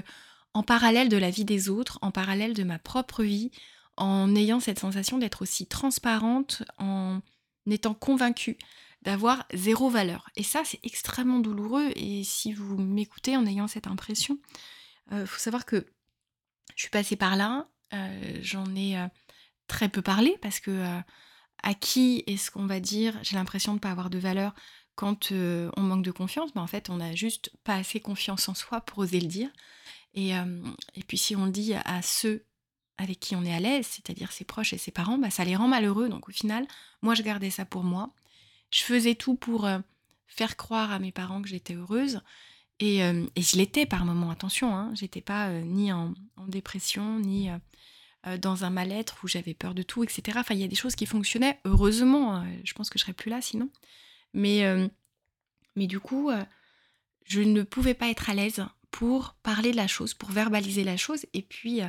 en 0.53 0.63
parallèle 0.63 1.09
de 1.09 1.17
la 1.17 1.29
vie 1.29 1.45
des 1.45 1.69
autres, 1.69 1.99
en 2.01 2.11
parallèle 2.11 2.53
de 2.53 2.63
ma 2.63 2.79
propre 2.79 3.23
vie, 3.23 3.51
en 3.97 4.33
ayant 4.35 4.59
cette 4.59 4.79
sensation 4.79 5.17
d'être 5.17 5.41
aussi 5.41 5.67
transparente, 5.67 6.63
en 6.77 7.21
étant 7.69 7.93
convaincue 7.93 8.57
d'avoir 9.01 9.45
zéro 9.53 9.89
valeur. 9.89 10.29
Et 10.35 10.43
ça, 10.43 10.63
c'est 10.65 10.79
extrêmement 10.83 11.39
douloureux. 11.39 11.91
Et 11.95 12.23
si 12.23 12.53
vous 12.53 12.77
m'écoutez 12.77 13.37
en 13.37 13.45
ayant 13.45 13.67
cette 13.67 13.87
impression, 13.87 14.39
il 15.11 15.17
euh, 15.17 15.25
faut 15.25 15.39
savoir 15.39 15.65
que 15.65 15.85
je 16.75 16.81
suis 16.81 16.89
passée 16.89 17.15
par 17.15 17.35
là. 17.35 17.67
Euh, 17.93 18.39
j'en 18.41 18.75
ai 18.75 18.97
euh, 18.97 19.07
très 19.67 19.89
peu 19.89 20.01
parlé 20.01 20.37
parce 20.41 20.59
que 20.59 21.01
à 21.63 21.73
qui 21.73 22.23
est-ce 22.27 22.51
qu'on 22.51 22.65
va 22.65 22.79
dire 22.79 23.17
j'ai 23.23 23.35
l'impression 23.35 23.73
de 23.73 23.77
ne 23.77 23.81
pas 23.81 23.91
avoir 23.91 24.09
de 24.09 24.17
valeur 24.17 24.53
quand 24.95 25.31
on 25.31 25.81
manque 25.81 26.03
de 26.03 26.11
confiance 26.11 26.53
ben, 26.53 26.61
En 26.61 26.67
fait, 26.67 26.89
on 26.89 26.97
n'a 26.97 27.15
juste 27.15 27.51
pas 27.63 27.75
assez 27.75 27.99
confiance 27.99 28.47
en 28.47 28.53
soi 28.53 28.81
pour 28.81 28.99
oser 28.99 29.19
le 29.19 29.27
dire. 29.27 29.49
Et, 30.13 30.29
et 30.29 31.03
puis 31.05 31.17
si 31.17 31.35
on 31.35 31.45
le 31.45 31.51
dit 31.51 31.73
à 31.73 32.01
ceux 32.01 32.45
avec 32.97 33.19
qui 33.19 33.35
on 33.35 33.43
est 33.43 33.53
à 33.53 33.59
l'aise, 33.59 33.87
c'est-à-dire 33.87 34.31
ses 34.31 34.45
proches 34.45 34.73
et 34.73 34.77
ses 34.77 34.91
parents, 34.91 35.17
bah, 35.17 35.29
ça 35.29 35.43
les 35.43 35.55
rend 35.55 35.67
malheureux. 35.67 36.09
Donc 36.09 36.29
au 36.29 36.31
final, 36.31 36.67
moi 37.01 37.13
je 37.13 37.23
gardais 37.23 37.49
ça 37.49 37.65
pour 37.65 37.83
moi. 37.83 38.13
Je 38.71 38.83
faisais 38.83 39.15
tout 39.15 39.35
pour 39.35 39.65
euh, 39.65 39.79
faire 40.27 40.55
croire 40.55 40.91
à 40.91 40.99
mes 40.99 41.11
parents 41.11 41.41
que 41.41 41.47
j'étais 41.47 41.75
heureuse. 41.75 42.21
Et, 42.79 43.03
euh, 43.03 43.25
je 43.37 43.57
l'étais 43.57 43.85
par 43.85 44.05
moments, 44.05 44.29
attention, 44.29 44.75
hein, 44.75 44.91
j'étais 44.93 45.21
pas 45.21 45.49
euh, 45.49 45.61
ni 45.61 45.91
en, 45.91 46.13
dépression, 46.47 47.19
ni 47.19 47.49
dans 48.41 48.65
un 48.65 48.71
mal-être 48.71 49.23
où 49.23 49.27
j'avais 49.27 49.53
peur 49.53 49.75
de 49.75 49.83
tout, 49.83 50.03
etc. 50.03 50.39
Enfin, 50.39 50.55
il 50.55 50.59
y 50.59 50.63
a 50.63 50.67
des 50.67 50.75
choses 50.75 50.95
qui 50.95 51.05
fonctionnaient, 51.05 51.59
heureusement, 51.63 52.35
hein, 52.35 52.47
je 52.63 52.73
pense 52.73 52.89
que 52.89 52.97
je 52.97 53.03
serais 53.03 53.13
plus 53.13 53.29
là 53.29 53.39
sinon. 53.39 53.69
Mais, 54.33 54.63
mais 55.75 55.87
du 55.87 55.99
coup, 55.99 56.31
je 57.25 57.41
ne 57.41 57.61
pouvais 57.63 57.93
pas 57.93 58.09
être 58.09 58.29
à 58.29 58.33
l'aise 58.33 58.65
pour 58.89 59.35
parler 59.43 59.71
de 59.71 59.75
la 59.75 59.87
chose, 59.87 60.13
pour 60.13 60.31
verbaliser 60.31 60.83
la 60.83 60.97
chose. 60.97 61.25
Et 61.33 61.43
puis, 61.43 61.81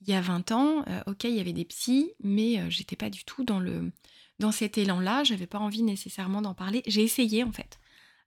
il 0.00 0.08
y 0.08 0.12
a 0.12 0.20
20 0.20 0.52
ans, 0.52 0.84
ok, 1.06 1.24
il 1.24 1.34
y 1.34 1.40
avait 1.40 1.52
des 1.52 1.64
psys, 1.64 2.12
mais 2.22 2.68
j'étais 2.70 2.96
pas 2.96 3.10
du 3.10 3.24
tout 3.24 3.44
dans 3.44 3.60
le 3.60 3.92
dans 4.38 4.52
cet 4.52 4.76
élan-là, 4.76 5.24
j'avais 5.24 5.46
pas 5.46 5.58
envie 5.58 5.82
nécessairement 5.82 6.42
d'en 6.42 6.54
parler. 6.54 6.82
J'ai 6.86 7.02
essayé 7.02 7.42
en 7.42 7.52
fait 7.52 7.78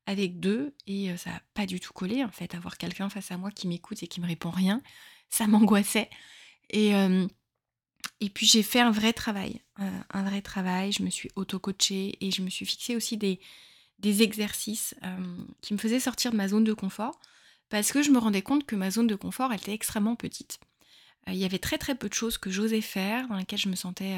avec 0.09 0.39
deux 0.39 0.73
et 0.87 1.11
euh, 1.11 1.17
ça 1.17 1.29
n'a 1.29 1.41
pas 1.53 1.65
du 1.67 1.79
tout 1.79 1.93
collé 1.93 2.23
en 2.23 2.31
fait. 2.31 2.55
Avoir 2.55 2.77
quelqu'un 2.77 3.09
face 3.09 3.31
à 3.31 3.37
moi 3.37 3.51
qui 3.51 3.67
m'écoute 3.67 4.01
et 4.01 4.07
qui 4.07 4.19
me 4.21 4.27
répond 4.27 4.49
rien, 4.49 4.81
ça 5.29 5.47
m'angoissait. 5.47 6.09
Et, 6.71 6.95
euh, 6.95 7.27
puis 8.33 8.47
j'ai 8.47 8.63
fait 8.63 8.79
un 8.79 8.91
vrai 8.91 9.13
travail, 9.13 9.61
euh, 9.79 9.99
un 10.09 10.23
vrai 10.23 10.41
travail. 10.41 10.91
Je 10.91 11.03
me 11.03 11.09
suis 11.09 11.29
auto-coachée 11.35 12.17
et 12.21 12.31
je 12.31 12.41
me 12.41 12.49
suis 12.49 12.65
fixé 12.65 12.95
aussi 12.95 13.17
des, 13.17 13.39
exercices 14.01 14.95
qui 15.61 15.73
me 15.73 15.77
faisaient 15.77 15.99
sortir 15.99 16.31
de 16.31 16.37
ma 16.37 16.47
zone 16.47 16.63
de 16.63 16.71
confort 16.71 17.19
parce 17.67 17.91
que 17.91 18.01
je 18.01 18.11
me 18.11 18.17
rendais 18.17 18.41
compte 18.41 18.65
que 18.65 18.77
ma 18.77 18.91
zone 18.91 19.07
de 19.07 19.15
confort 19.15 19.51
elle 19.51 19.59
était 19.59 19.73
extrêmement 19.73 20.15
petite. 20.15 20.59
Il 21.27 21.35
y 21.35 21.43
avait 21.43 21.59
très 21.59 21.77
très 21.77 21.95
peu 21.95 22.07
de 22.07 22.13
choses 22.13 22.37
que 22.37 22.49
j'osais 22.49 22.79
faire, 22.79 23.27
dans 23.27 23.35
lesquelles 23.35 23.59
je 23.59 23.67
me 23.67 23.75
sentais 23.75 24.15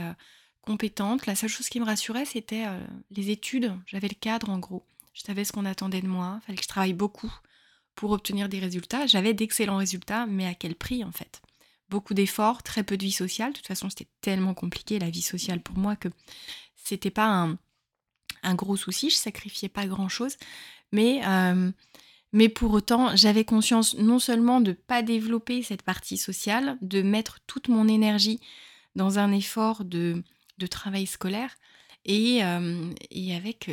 compétente. 0.62 1.26
La 1.26 1.36
seule 1.36 1.50
chose 1.50 1.70
qui 1.70 1.80
me 1.80 1.86
rassurait, 1.86 2.26
c'était 2.26 2.66
euh, 2.66 2.80
les 3.10 3.30
études. 3.30 3.74
J'avais 3.86 4.08
le 4.08 4.16
cadre 4.16 4.50
en 4.50 4.60
gros. 4.60 4.86
Je 5.14 5.22
savais 5.22 5.44
ce 5.44 5.52
qu'on 5.52 5.66
attendait 5.66 6.02
de 6.02 6.08
moi. 6.08 6.40
Il 6.42 6.46
fallait 6.46 6.58
que 6.58 6.64
je 6.64 6.68
travaille 6.68 6.94
beaucoup 6.94 7.32
pour 7.96 8.12
obtenir 8.12 8.50
des 8.50 8.60
résultats. 8.60 9.08
J'avais 9.08 9.34
d'excellents 9.34 9.78
résultats, 9.78 10.26
mais 10.26 10.46
à 10.46 10.54
quel 10.54 10.76
prix 10.76 11.04
en 11.04 11.12
fait? 11.12 11.42
Beaucoup 11.90 12.14
d'efforts, 12.14 12.64
très 12.64 12.84
peu 12.84 12.98
de 12.98 13.04
vie 13.04 13.12
sociale. 13.12 13.52
De 13.52 13.58
toute 13.58 13.68
façon, 13.68 13.90
c'était 13.90 14.08
tellement 14.22 14.54
compliqué 14.54 14.98
la 14.98 15.10
vie 15.10 15.22
sociale 15.22 15.62
pour 15.62 15.78
moi 15.78 15.96
que 15.96 16.08
c'était 16.76 17.12
pas 17.12 17.58
un, 18.44 18.56
gros 18.56 18.78
souci. 18.78 19.10
Je 19.10 19.16
sacrifiais 19.16 19.70
pas 19.70 19.86
grand 19.88 20.08
chose, 20.08 20.38
mais 20.92 21.22
euh, 21.26 21.72
mais 22.34 22.48
pour 22.48 22.72
autant, 22.72 23.14
j'avais 23.18 23.44
conscience 23.44 23.96
non 23.98 24.20
seulement 24.20 24.62
de 24.62 24.72
ne 24.72 24.76
pas 24.76 25.02
développer 25.02 25.64
cette 25.64 25.82
partie 25.82 26.18
sociale, 26.18 26.78
de 26.82 27.02
mettre 27.02 27.40
toute 27.46 27.68
mon 27.68 27.90
énergie 27.90 28.40
dans 28.96 29.20
un 29.20 29.34
effort 29.34 29.84
de 29.84 30.24
travail 30.70 31.08
scolaire 31.08 31.58
et, 32.06 32.40
et 33.12 33.36
avec 33.36 33.70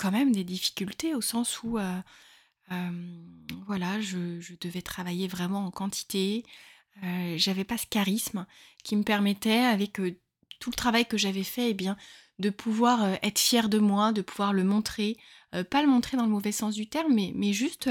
quand 0.00 0.10
même 0.10 0.32
des 0.32 0.44
difficultés 0.44 1.14
au 1.14 1.20
sens 1.20 1.62
où 1.62 1.78
voilà, 3.66 4.00
je, 4.00 4.54
devais 4.60 4.80
travailler 4.80 5.28
vraiment 5.28 5.66
en 5.66 5.70
quantité, 5.70 6.44
j'avais 7.36 7.64
pas 7.64 7.76
ce 7.76 7.86
charisme 7.86 8.46
qui 8.82 8.96
me 8.96 9.02
permettait, 9.02 9.58
avec 9.58 10.00
tout 10.58 10.70
le 10.70 10.76
travail 10.76 11.04
que 11.04 11.18
j'avais 11.18 11.44
fait, 11.44 11.66
et 11.66 11.70
eh 11.70 11.74
bien, 11.74 11.98
de 12.38 12.48
pouvoir 12.48 13.18
être 13.22 13.38
fière 13.38 13.68
de 13.68 13.78
moi, 13.78 14.12
de 14.12 14.22
pouvoir 14.22 14.54
le 14.54 14.64
montrer, 14.64 15.18
pas 15.68 15.82
le 15.82 15.88
montrer 15.88 16.16
dans 16.16 16.24
le 16.24 16.30
mauvais 16.30 16.52
sens 16.52 16.74
du 16.74 16.88
terme, 16.88 17.12
mais, 17.12 17.32
mais 17.34 17.52
juste 17.52 17.90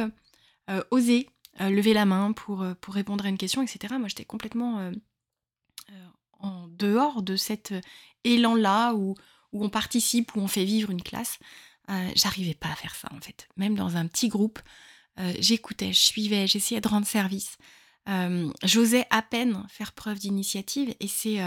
oser 0.89 1.29
lever 1.59 1.93
la 1.93 2.05
main 2.05 2.31
pour, 2.31 2.65
pour 2.81 2.95
répondre 2.95 3.23
à 3.23 3.29
une 3.29 3.37
question, 3.37 3.61
etc. 3.61 3.95
Moi, 3.99 4.07
j'étais 4.07 4.25
complètement 4.25 4.91
en 6.39 6.67
dehors 6.69 7.21
de 7.21 7.35
cet 7.35 7.73
élan-là 8.23 8.93
où, 8.95 9.13
où 9.51 9.63
on 9.63 9.69
participe, 9.69 10.35
où 10.35 10.39
on 10.39 10.47
fait 10.47 10.65
vivre 10.65 10.89
une 10.89 11.03
classe. 11.03 11.37
J'arrivais 12.15 12.53
pas 12.53 12.69
à 12.69 12.75
faire 12.75 12.95
ça, 12.95 13.09
en 13.11 13.19
fait. 13.19 13.47
Même 13.57 13.75
dans 13.75 13.97
un 13.97 14.07
petit 14.07 14.27
groupe, 14.27 14.59
j'écoutais, 15.39 15.91
je 15.91 15.99
suivais, 15.99 16.47
j'essayais 16.47 16.81
de 16.81 16.87
rendre 16.87 17.07
service. 17.07 17.57
J'osais 18.63 19.05
à 19.09 19.21
peine 19.21 19.65
faire 19.69 19.93
preuve 19.93 20.19
d'initiative 20.19 20.93
et 20.99 21.07
c'est 21.07 21.39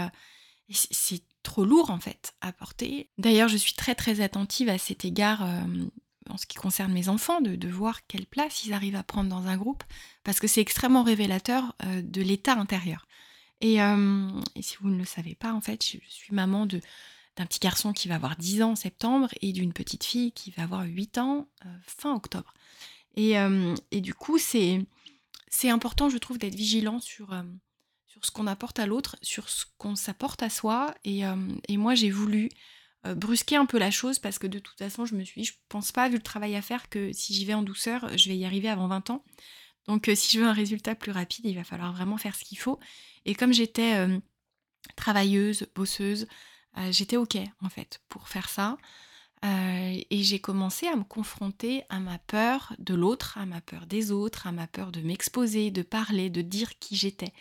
c'est 0.69 1.21
trop 1.43 1.65
lourd 1.65 1.91
en 1.91 1.99
fait 1.99 2.33
à 2.41 2.51
porter. 2.51 3.09
D'ailleurs, 3.17 3.47
je 3.47 3.57
suis 3.57 3.73
très 3.73 3.95
très 3.95 4.21
attentive 4.21 4.69
à 4.69 4.77
cet 4.77 5.05
égard 5.05 5.47
en 6.29 6.37
ce 6.37 6.45
qui 6.45 6.57
concerne 6.57 6.93
mes 6.93 7.09
enfants, 7.09 7.41
de, 7.41 7.67
voir 7.67 8.05
quelle 8.07 8.25
place 8.25 8.65
ils 8.65 8.73
arrivent 8.73 8.95
à 8.95 9.03
prendre 9.03 9.29
dans 9.29 9.47
un 9.47 9.57
groupe, 9.57 9.83
parce 10.23 10.39
que 10.39 10.47
c'est 10.47 10.61
extrêmement 10.61 11.03
révélateur 11.03 11.75
de 11.85 12.21
l'état 12.21 12.53
intérieur. 12.53 13.05
Et, 13.61 13.77
si 14.61 14.77
vous 14.81 14.89
ne 14.89 14.97
le 14.97 15.05
savez 15.05 15.35
pas, 15.35 15.53
en 15.53 15.61
fait, 15.61 15.83
je 15.83 15.97
suis 16.07 16.33
maman 16.33 16.65
de 16.65 16.81
d'un 17.35 17.45
petit 17.45 17.59
garçon 17.59 17.93
qui 17.93 18.07
va 18.07 18.15
avoir 18.15 18.35
10 18.35 18.61
ans 18.61 18.71
en 18.71 18.75
septembre 18.75 19.29
et 19.41 19.53
d'une 19.53 19.73
petite 19.73 20.03
fille 20.03 20.31
qui 20.31 20.51
va 20.51 20.63
avoir 20.63 20.83
8 20.83 21.17
ans 21.17 21.47
fin 21.81 22.13
octobre. 22.13 22.53
Et, 23.15 23.33
et 23.91 24.01
du 24.01 24.13
coup, 24.13 24.37
c'est 24.37 24.85
important, 25.63 26.09
je 26.09 26.17
trouve, 26.17 26.37
d'être 26.37 26.55
vigilant 26.55 26.99
sur, 26.99 27.35
sur 28.05 28.25
ce 28.25 28.31
qu'on 28.31 28.47
apporte 28.47 28.79
à 28.79 28.85
l'autre, 28.85 29.17
sur 29.21 29.49
ce 29.49 29.65
qu'on 29.77 29.95
s'apporte 29.95 30.43
à 30.43 30.49
soi. 30.49 30.93
Et, 31.05 31.21
et 31.67 31.77
moi, 31.77 31.95
j'ai 31.95 32.11
voulu 32.11 32.49
brusquer 33.03 33.55
un 33.55 33.65
peu 33.65 33.77
la 33.77 33.91
chose 33.91 34.19
parce 34.19 34.39
que 34.39 34.47
de 34.47 34.59
toute 34.59 34.77
façon, 34.77 35.05
je 35.05 35.15
me 35.15 35.23
suis 35.23 35.41
dit, 35.41 35.47
je 35.47 35.53
pense 35.69 35.91
pas, 35.91 36.09
vu 36.09 36.15
le 36.15 36.21
travail 36.21 36.55
à 36.55 36.61
faire, 36.61 36.89
que 36.89 37.11
si 37.13 37.33
j'y 37.33 37.45
vais 37.45 37.53
en 37.53 37.63
douceur, 37.63 38.15
je 38.17 38.29
vais 38.29 38.37
y 38.37 38.45
arriver 38.45 38.69
avant 38.69 38.87
20 38.87 39.09
ans. 39.09 39.23
Donc, 39.87 40.09
si 40.15 40.31
je 40.31 40.39
veux 40.39 40.47
un 40.47 40.53
résultat 40.53 40.95
plus 40.95 41.11
rapide, 41.11 41.45
il 41.45 41.55
va 41.55 41.63
falloir 41.63 41.93
vraiment 41.93 42.17
faire 42.17 42.35
ce 42.35 42.43
qu'il 42.43 42.57
faut. 42.59 42.79
Et 43.25 43.35
comme 43.35 43.53
j'étais 43.53 44.07
travailleuse, 44.95 45.67
bosseuse, 45.75 46.27
j'étais 46.91 47.17
OK, 47.17 47.37
en 47.61 47.69
fait, 47.69 48.01
pour 48.09 48.27
faire 48.27 48.49
ça. 48.49 48.77
Euh, 49.43 50.01
et 50.09 50.23
j'ai 50.23 50.39
commencé 50.39 50.87
à 50.87 50.95
me 50.95 51.03
confronter 51.03 51.83
à 51.89 51.99
ma 51.99 52.17
peur 52.17 52.73
de 52.79 52.93
l'autre, 52.93 53.37
à 53.37 53.45
ma 53.45 53.59
peur 53.59 53.85
des 53.87 54.11
autres, 54.11 54.47
à 54.47 54.53
ma 54.53 54.67
peur 54.67 54.91
de 54.91 55.01
m'exposer, 55.01 55.69
de 55.69 55.81
parler, 55.81 56.29
de 56.29 56.41
dire 56.41 56.79
qui 56.79 56.95
j'étais. 56.95 57.33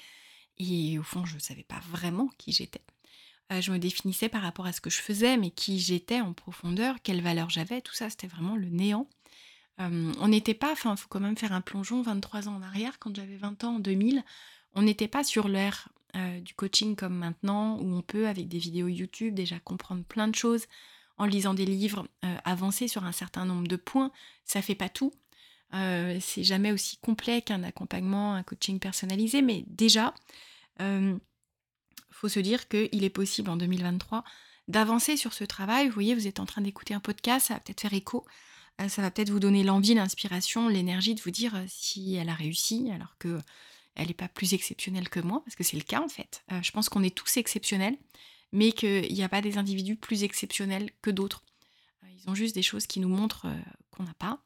Et 0.59 0.99
au 0.99 1.05
fond, 1.05 1.25
je 1.25 1.35
ne 1.35 1.41
savais 1.41 1.63
pas 1.63 1.81
vraiment 1.91 2.29
qui 2.39 2.51
j'étais. 2.53 2.83
Euh, 3.53 3.61
je 3.61 3.71
me 3.71 3.79
définissais 3.79 4.29
par 4.29 4.43
rapport 4.43 4.67
à 4.67 4.73
ce 4.73 4.81
que 4.81 4.91
je 4.91 4.99
faisais, 4.99 5.37
mais 5.37 5.51
qui 5.51 5.79
j'étais 5.79 6.21
en 6.21 6.33
profondeur, 6.33 6.97
quelle 7.03 7.23
valeur 7.23 7.51
j'avais, 7.51 7.81
tout 7.81 7.95
ça, 7.95 8.11
c'était 8.11 8.27
vraiment 8.27 8.57
le 8.57 8.69
néant. 8.69 9.09
Euh, 9.81 10.13
on 10.19 10.29
n'était 10.29 10.55
pas, 10.55 10.73
enfin, 10.73 10.95
il 10.95 11.01
faut 11.01 11.09
quand 11.09 11.21
même 11.21 11.39
faire 11.39 11.53
un 11.53 11.61
plongeon 11.61 12.03
23 12.03 12.49
ans 12.49 12.57
en 12.57 12.63
arrière, 12.63 12.99
quand 12.99 13.15
j'avais 13.15 13.37
20 13.37 13.63
ans 13.63 13.77
en 13.77 13.79
2000, 13.79 14.25
on 14.75 14.83
n'était 14.83 15.09
pas 15.09 15.25
sur 15.25 15.49
l'ère 15.49 15.89
du 16.43 16.53
coaching 16.53 16.95
comme 16.95 17.15
maintenant, 17.15 17.79
où 17.79 17.95
on 17.95 18.03
peut, 18.03 18.29
avec 18.29 18.47
des 18.47 18.59
vidéos 18.59 18.89
YouTube, 18.89 19.35
déjà 19.35 19.59
comprendre 19.59 20.05
plein 20.05 20.29
de 20.29 20.35
choses, 20.35 20.67
en 21.17 21.25
lisant 21.25 21.55
des 21.55 21.65
livres, 21.65 22.07
euh, 22.25 22.37
avancer 22.45 22.87
sur 22.87 23.05
un 23.05 23.13
certain 23.13 23.47
nombre 23.47 23.67
de 23.67 23.77
points. 23.77 24.13
Ça 24.45 24.61
fait 24.61 24.75
pas 24.75 24.91
tout. 24.91 25.15
Euh, 25.75 26.19
c'est 26.21 26.45
jamais 26.45 26.73
aussi 26.73 26.99
complet 26.99 27.43
qu'un 27.43 27.63
accompagnement, 27.63 28.35
un 28.35 28.43
coaching 28.43 28.79
personnalisé, 28.79 29.41
mais 29.41 29.65
déjà, 29.67 30.15
euh, 30.81 31.17
faut 32.11 32.29
se 32.29 32.41
dire 32.41 32.69
qu'il 32.69 33.05
est 33.05 33.11
possible 33.11 33.49
en 33.49 33.57
2023 33.57 34.25
d'avancer 34.69 35.17
sur 35.17 35.33
ce 35.33 35.45
travail. 35.45 35.87
Vous 35.87 35.95
voyez, 35.95 36.15
vous 36.15 36.27
êtes 36.27 36.41
en 36.41 36.47
train 36.47 36.61
d'écouter 36.61 36.95
un 36.95 37.01
podcast, 37.01 37.49
ça 37.49 37.55
va 37.55 37.61
peut-être 37.61 37.81
faire 37.81 37.95
écho, 37.95 38.27
euh, 38.81 38.89
ça 38.89 39.01
va 39.01 39.11
peut-être 39.11 39.31
vous 39.31 39.41
donner 39.41 39.65
l'envie, 39.65 39.95
l'inspiration, 39.95 40.69
l'énergie 40.69 41.15
de 41.15 41.23
vous 41.23 41.31
dire 41.31 41.55
si 41.69 42.15
elle 42.15 42.29
a 42.29 42.35
réussi, 42.35 42.91
alors 42.95 43.17
que 43.19 43.39
elle 43.95 44.09
n'est 44.09 44.15
pas 44.15 44.29
plus 44.29 44.55
exceptionnelle 44.55 45.09
que 45.09 45.21
moi, 45.21 45.43
parce 45.45 45.57
que 45.57 45.65
c'est 45.65 45.77
le 45.77 45.83
cas 45.83 46.01
en 46.01 46.09
fait. 46.09 46.45
je 46.63 46.71
pense 46.71 46.89
qu'on 46.89 47.03
est 47.03 47.15
tous 47.15 47.37
exceptionnels 47.37 47.97
mais 48.53 48.73
qu'il 48.73 49.13
n'y 49.13 49.25
a 49.25 49.29
pas 49.29 49.41
des 49.41 49.59
individus 49.59 49.97
plus 49.97 50.25
exceptionnels 50.25 50.91
que 51.01 51.11
d'autres. 51.11 51.43
Euh, 52.05 52.09
ils 52.11 52.31
ont 52.31 52.35
juste 52.35 52.55
des 52.55 52.63
choses 52.63 52.87
qui 52.87 53.01
nous 53.01 53.09
montrent 53.09 53.47
euh, 53.47 53.61
qu'on 53.91 54.05
n'a 54.05 54.15
pas, 54.15 54.41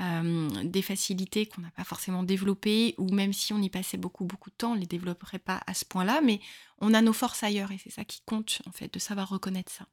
euh, 0.00 0.48
des 0.64 0.82
facilités 0.82 1.46
qu'on 1.46 1.62
n'a 1.62 1.70
pas 1.70 1.84
forcément 1.84 2.24
développées, 2.24 2.94
ou 2.98 3.12
même 3.12 3.32
si 3.32 3.52
on 3.52 3.62
y 3.62 3.70
passait 3.70 3.96
beaucoup, 3.96 4.24
beaucoup 4.24 4.50
de 4.50 4.56
temps, 4.56 4.72
on 4.72 4.74
ne 4.74 4.80
les 4.80 4.86
développerait 4.86 5.38
pas 5.38 5.62
à 5.66 5.74
ce 5.74 5.84
point-là, 5.84 6.20
mais 6.20 6.40
on 6.80 6.94
a 6.94 7.00
nos 7.00 7.12
forces 7.12 7.42
ailleurs, 7.42 7.72
et 7.72 7.78
c'est 7.78 7.90
ça 7.90 8.04
qui 8.04 8.22
compte, 8.26 8.60
en 8.66 8.72
fait, 8.72 8.92
de 8.92 8.98
savoir 8.98 9.28
reconnaître 9.28 9.72
ça. 9.72 9.86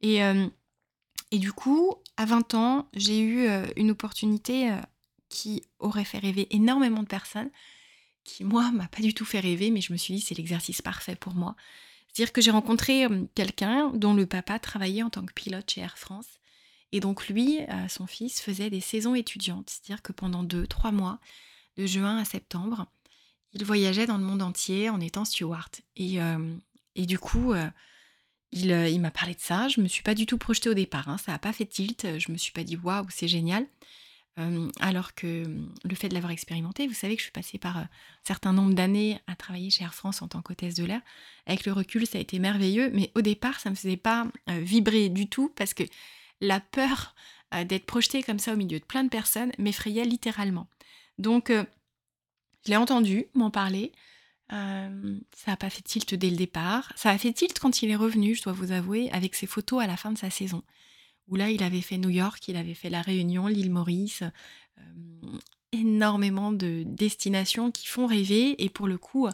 Et, 0.00 0.18
et 1.30 1.38
du 1.38 1.52
coup, 1.52 1.94
à 2.16 2.24
20 2.24 2.54
ans, 2.54 2.88
j'ai 2.92 3.20
eu 3.20 3.48
une 3.76 3.92
opportunité 3.92 4.76
qui 5.28 5.62
aurait 5.78 6.04
fait 6.04 6.18
rêver 6.18 6.48
énormément 6.50 7.04
de 7.04 7.08
personnes, 7.08 7.50
qui, 8.24 8.44
moi, 8.44 8.70
m'a 8.72 8.88
pas 8.88 9.02
du 9.02 9.14
tout 9.14 9.24
fait 9.24 9.40
rêver, 9.40 9.70
mais 9.70 9.80
je 9.80 9.92
me 9.92 9.98
suis 9.98 10.14
dit, 10.14 10.20
c'est 10.20 10.36
l'exercice 10.36 10.82
parfait 10.82 11.16
pour 11.16 11.34
moi. 11.34 11.56
C'est-à-dire 12.12 12.32
que 12.32 12.40
j'ai 12.40 12.50
rencontré 12.50 13.06
quelqu'un 13.34 13.90
dont 13.94 14.14
le 14.14 14.26
papa 14.26 14.58
travaillait 14.58 15.02
en 15.02 15.10
tant 15.10 15.24
que 15.24 15.32
pilote 15.32 15.70
chez 15.70 15.80
Air 15.80 15.96
France. 15.96 16.26
Et 16.92 17.00
donc 17.00 17.28
lui, 17.28 17.60
son 17.88 18.06
fils, 18.06 18.40
faisait 18.42 18.68
des 18.68 18.82
saisons 18.82 19.14
étudiantes. 19.14 19.70
C'est-à-dire 19.70 20.02
que 20.02 20.12
pendant 20.12 20.42
deux, 20.42 20.66
trois 20.66 20.92
mois, 20.92 21.18
de 21.78 21.86
juin 21.86 22.18
à 22.18 22.26
septembre, 22.26 22.86
il 23.54 23.64
voyageait 23.64 24.04
dans 24.04 24.18
le 24.18 24.24
monde 24.24 24.42
entier 24.42 24.90
en 24.90 25.00
étant 25.00 25.24
steward. 25.24 25.70
Et, 25.96 26.18
et 26.94 27.06
du 27.06 27.18
coup, 27.18 27.54
il, 28.52 28.70
il 28.70 29.00
m'a 29.00 29.10
parlé 29.10 29.34
de 29.34 29.40
ça. 29.40 29.68
Je 29.68 29.80
me 29.80 29.88
suis 29.88 30.02
pas 30.02 30.14
du 30.14 30.26
tout 30.26 30.36
projetée 30.36 30.68
au 30.68 30.74
départ. 30.74 31.08
Hein. 31.08 31.16
Ça 31.16 31.32
n'a 31.32 31.38
pas 31.38 31.54
fait 31.54 31.64
tilt. 31.64 32.18
Je 32.18 32.30
me 32.30 32.36
suis 32.36 32.52
pas 32.52 32.62
dit 32.62 32.76
waouh, 32.76 33.06
c'est 33.08 33.28
génial 33.28 33.66
alors 34.80 35.14
que 35.14 35.44
le 35.84 35.94
fait 35.94 36.08
de 36.08 36.14
l'avoir 36.14 36.32
expérimenté, 36.32 36.86
vous 36.86 36.94
savez 36.94 37.16
que 37.16 37.20
je 37.20 37.24
suis 37.24 37.32
passée 37.32 37.58
par 37.58 37.76
un 37.76 37.88
certain 38.24 38.52
nombre 38.52 38.72
d'années 38.74 39.20
à 39.26 39.36
travailler 39.36 39.68
chez 39.70 39.84
Air 39.84 39.94
France 39.94 40.22
en 40.22 40.28
tant 40.28 40.40
qu'hôtesse 40.40 40.74
de 40.74 40.84
l'air. 40.84 41.02
Avec 41.46 41.66
le 41.66 41.72
recul, 41.72 42.06
ça 42.06 42.18
a 42.18 42.20
été 42.20 42.38
merveilleux, 42.38 42.90
mais 42.94 43.10
au 43.14 43.20
départ, 43.20 43.60
ça 43.60 43.68
ne 43.68 43.72
me 43.72 43.76
faisait 43.76 43.96
pas 43.96 44.26
vibrer 44.48 45.10
du 45.10 45.28
tout 45.28 45.52
parce 45.54 45.74
que 45.74 45.82
la 46.40 46.60
peur 46.60 47.14
d'être 47.66 47.84
projetée 47.84 48.22
comme 48.22 48.38
ça 48.38 48.54
au 48.54 48.56
milieu 48.56 48.80
de 48.80 48.84
plein 48.84 49.04
de 49.04 49.10
personnes 49.10 49.52
m'effrayait 49.58 50.04
littéralement. 50.04 50.66
Donc, 51.18 51.50
je 51.50 52.70
l'ai 52.70 52.76
entendu 52.76 53.26
m'en 53.34 53.50
parler. 53.50 53.92
ça 54.48 54.88
n'a 55.46 55.56
pas 55.58 55.68
fait 55.68 55.82
tilt 55.82 56.14
dès 56.14 56.30
le 56.30 56.36
départ. 56.36 56.90
Ça 56.96 57.10
a 57.10 57.18
fait 57.18 57.32
tilt 57.32 57.58
quand 57.58 57.82
il 57.82 57.90
est 57.90 57.96
revenu, 57.96 58.34
je 58.34 58.42
dois 58.42 58.54
vous 58.54 58.72
avouer, 58.72 59.10
avec 59.12 59.34
ses 59.34 59.46
photos 59.46 59.82
à 59.82 59.86
la 59.86 59.98
fin 59.98 60.10
de 60.10 60.18
sa 60.18 60.30
saison 60.30 60.62
où 61.28 61.36
là, 61.36 61.50
il 61.50 61.62
avait 61.62 61.80
fait 61.80 61.98
New 61.98 62.10
York, 62.10 62.46
il 62.48 62.56
avait 62.56 62.74
fait 62.74 62.90
La 62.90 63.02
Réunion, 63.02 63.46
l'île 63.46 63.70
Maurice, 63.70 64.22
énormément 65.72 66.52
de 66.52 66.82
destinations 66.86 67.70
qui 67.70 67.86
font 67.86 68.06
rêver. 68.06 68.62
Et 68.62 68.68
pour 68.68 68.86
le 68.88 68.98
coup, 68.98 69.28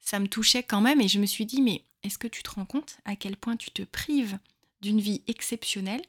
ça 0.00 0.20
me 0.20 0.28
touchait 0.28 0.62
quand 0.62 0.80
même. 0.80 1.00
Et 1.00 1.08
je 1.08 1.18
me 1.18 1.26
suis 1.26 1.46
dit, 1.46 1.60
mais 1.60 1.84
est-ce 2.02 2.18
que 2.18 2.28
tu 2.28 2.42
te 2.42 2.50
rends 2.50 2.64
compte 2.64 2.98
à 3.04 3.16
quel 3.16 3.36
point 3.36 3.56
tu 3.56 3.70
te 3.70 3.82
prives 3.82 4.38
d'une 4.80 5.00
vie 5.00 5.22
exceptionnelle 5.26 6.02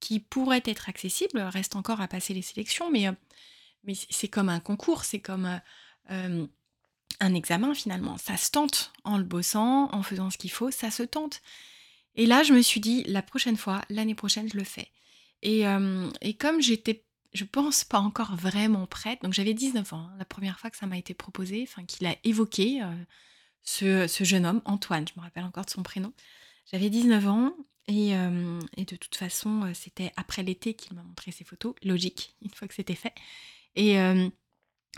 qui 0.00 0.18
pourrait 0.18 0.62
être 0.64 0.88
accessible? 0.88 1.38
Reste 1.40 1.76
encore 1.76 2.00
à 2.00 2.08
passer 2.08 2.34
les 2.34 2.42
sélections, 2.42 2.90
mais, 2.90 3.06
mais 3.84 3.94
c'est 4.10 4.28
comme 4.28 4.48
un 4.48 4.60
concours, 4.60 5.04
c'est 5.04 5.20
comme 5.20 5.60
un 6.08 7.34
examen 7.34 7.74
finalement. 7.74 8.18
Ça 8.18 8.36
se 8.36 8.50
tente 8.50 8.92
en 9.04 9.18
le 9.18 9.24
bossant, 9.24 9.88
en 9.92 10.02
faisant 10.02 10.30
ce 10.30 10.38
qu'il 10.38 10.50
faut, 10.50 10.70
ça 10.70 10.90
se 10.90 11.04
tente. 11.04 11.42
Et 12.14 12.26
là, 12.26 12.42
je 12.42 12.52
me 12.52 12.62
suis 12.62 12.80
dit, 12.80 13.02
la 13.04 13.22
prochaine 13.22 13.56
fois, 13.56 13.82
l'année 13.88 14.14
prochaine, 14.14 14.48
je 14.50 14.56
le 14.56 14.64
fais. 14.64 14.88
Et, 15.42 15.64
et 16.20 16.34
comme 16.34 16.60
j'étais, 16.60 17.04
je 17.32 17.44
pense, 17.44 17.84
pas 17.84 17.98
encore 17.98 18.36
vraiment 18.36 18.86
prête, 18.86 19.22
donc 19.22 19.32
j'avais 19.32 19.54
19 19.54 19.92
ans, 19.92 20.08
hein, 20.10 20.14
la 20.18 20.24
première 20.24 20.60
fois 20.60 20.70
que 20.70 20.76
ça 20.76 20.86
m'a 20.86 20.98
été 20.98 21.14
proposé, 21.14 21.66
enfin 21.68 21.84
qu'il 21.84 22.06
a 22.06 22.14
évoqué 22.22 22.80
ce, 23.62 24.06
ce, 24.06 24.24
jeune 24.24 24.46
homme, 24.46 24.62
Antoine, 24.66 25.06
je 25.08 25.18
me 25.18 25.24
rappelle 25.24 25.44
encore 25.44 25.64
de 25.64 25.70
son 25.70 25.82
prénom. 25.82 26.12
J'avais 26.70 26.90
19 26.90 27.26
ans 27.26 27.56
et, 27.88 28.10
et, 28.10 28.84
de 28.84 28.96
toute 28.96 29.16
façon, 29.16 29.72
c'était 29.74 30.12
après 30.16 30.44
l'été 30.44 30.74
qu'il 30.74 30.94
m'a 30.94 31.02
montré 31.02 31.32
ses 31.32 31.44
photos, 31.44 31.74
logique, 31.82 32.36
une 32.42 32.50
fois 32.50 32.68
que 32.68 32.74
c'était 32.74 32.94
fait. 32.94 33.14
Et 33.74 33.96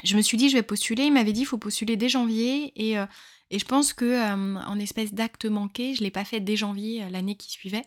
je 0.03 0.17
me 0.17 0.23
suis 0.23 0.37
dit, 0.37 0.49
je 0.49 0.57
vais 0.57 0.63
postuler. 0.63 1.05
Il 1.05 1.13
m'avait 1.13 1.33
dit, 1.33 1.43
il 1.43 1.47
faut 1.47 1.59
postuler 1.59 1.97
dès 1.97 2.09
janvier. 2.09 2.73
Et 2.77 2.99
et 3.51 3.59
je 3.59 3.65
pense 3.65 3.93
que 3.93 4.33
en 4.33 4.79
espèce 4.79 5.15
d'acte 5.15 5.45
manqué, 5.45 5.95
je 5.95 6.03
l'ai 6.03 6.11
pas 6.11 6.25
fait 6.25 6.41
dès 6.41 6.57
janvier 6.57 7.09
l'année 7.11 7.37
qui 7.37 7.51
suivait. 7.51 7.85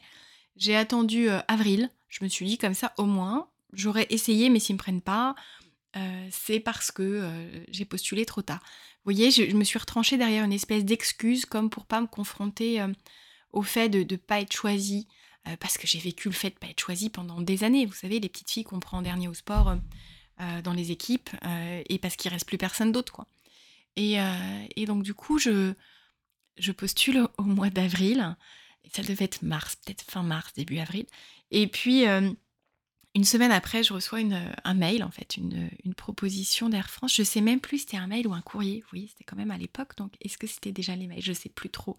J'ai 0.56 0.76
attendu 0.76 1.28
avril. 1.48 1.92
Je 2.08 2.24
me 2.24 2.30
suis 2.30 2.46
dit 2.46 2.58
comme 2.58 2.74
ça 2.74 2.94
au 2.98 3.06
moins, 3.06 3.50
j'aurais 3.74 4.08
essayé, 4.10 4.50
mais 4.50 4.60
s'ils 4.60 4.76
me 4.76 4.80
prennent 4.80 5.02
pas, 5.02 5.36
c'est 6.32 6.60
parce 6.60 6.92
que 6.92 7.30
j'ai 7.70 7.86
postulé 7.86 8.26
trop 8.26 8.42
tard. 8.42 8.62
Vous 9.04 9.14
voyez, 9.14 9.32
je, 9.32 9.56
me 9.56 9.64
suis 9.64 9.80
retranchée 9.80 10.18
derrière 10.18 10.44
une 10.44 10.54
espèce 10.54 10.86
d'excuse 10.86 11.46
comme 11.46 11.70
pour 11.70 11.86
pas 11.86 12.02
me 12.02 12.08
confronter 12.08 12.82
au 13.52 13.62
fait 13.62 13.90
de 13.90 14.00
ne 14.00 14.18
pas 14.18 14.40
être 14.40 14.54
choisie. 14.54 15.08
parce 15.60 15.78
que 15.78 15.88
j'ai 15.88 16.00
vécu 16.00 16.30
le 16.30 16.34
fait 16.34 16.52
de 16.52 16.56
pas 16.56 16.68
être 16.68 16.80
choisie 16.80 17.10
pendant 17.10 17.42
des 17.42 17.64
années. 17.64 17.86
Vous 17.86 17.94
savez, 17.94 18.20
les 18.20 18.30
petites 18.30 18.52
filles 18.52 18.64
qu'on 18.64 18.80
prend 18.80 19.00
en 19.00 19.02
dernier 19.02 19.28
au 19.28 19.34
sport 19.34 19.76
dans 20.64 20.74
les 20.74 20.92
équipes, 20.92 21.30
et 21.90 21.98
parce 22.00 22.16
qu'il 22.16 22.32
reste 22.32 22.46
plus 22.46 22.58
personne 22.58 22.92
d'autre, 22.92 23.12
quoi. 23.14 23.28
Et, 23.96 24.18
et 24.76 24.86
donc 24.86 25.02
du 25.02 25.16
coup, 25.16 25.40
je, 25.40 25.74
je 26.58 26.72
postule 26.72 27.28
au 27.38 27.44
mois 27.44 27.70
d'avril. 27.70 28.36
Ça 28.94 29.02
devait 29.02 29.26
être 29.26 29.42
mars, 29.42 29.76
peut-être 29.76 30.04
fin 30.04 30.24
mars, 30.24 30.54
début 30.54 30.80
avril. 30.80 31.06
Et 31.52 31.68
puis, 31.68 32.06
une 33.16 33.24
semaine 33.24 33.52
après, 33.52 33.84
je 33.84 33.94
reçois 33.94 34.20
un 34.64 34.74
mail, 34.74 35.04
en 35.04 35.12
fait, 35.12 35.38
une, 35.38 35.70
proposition 35.96 36.70
d'Air 36.70 36.90
France. 36.90 37.16
Je 37.16 37.24
sais 37.24 37.42
même 37.42 37.60
plus 37.60 37.80
si 37.80 37.84
c'était 37.86 37.98
un 37.98 38.08
mail 38.08 38.28
ou 38.28 38.34
un 38.34 38.42
courrier. 38.42 38.84
Voyez, 38.92 39.08
c'était 39.08 39.24
quand 39.24 39.36
même 39.36 39.52
à 39.52 39.58
l'époque. 39.58 39.96
Donc, 39.98 40.14
est-ce 40.22 40.38
que 40.38 40.48
c'était 40.48 40.72
déjà 40.72 40.96
les 40.96 41.08
mails? 41.08 41.22
Je 41.22 41.34
sais 41.34 41.50
plus 41.50 41.70
trop. 41.70 41.98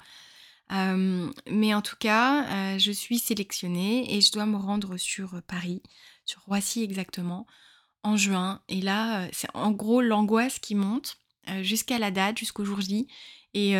mais 0.70 1.74
en 1.74 1.82
tout 1.82 1.96
cas, 1.98 2.78
je 2.78 2.92
suis 2.92 3.18
sélectionnée 3.18 4.14
et 4.14 4.20
je 4.20 4.32
dois 4.32 4.46
me 4.46 4.56
rendre 4.56 4.96
sur 4.96 5.42
Paris, 5.46 5.82
sur 6.24 6.42
Roissy 6.42 6.82
exactement, 6.82 7.46
en 8.02 8.16
juin. 8.16 8.62
Et 8.68 8.80
là, 8.80 9.28
c'est 9.32 9.48
en 9.54 9.70
gros 9.72 10.00
l'angoisse 10.00 10.58
qui 10.58 10.74
monte 10.74 11.18
jusqu'à 11.62 11.98
la 11.98 12.10
date, 12.10 12.38
jusqu'au 12.38 12.64
jour 12.64 12.80
J. 12.80 13.08
Et 13.54 13.76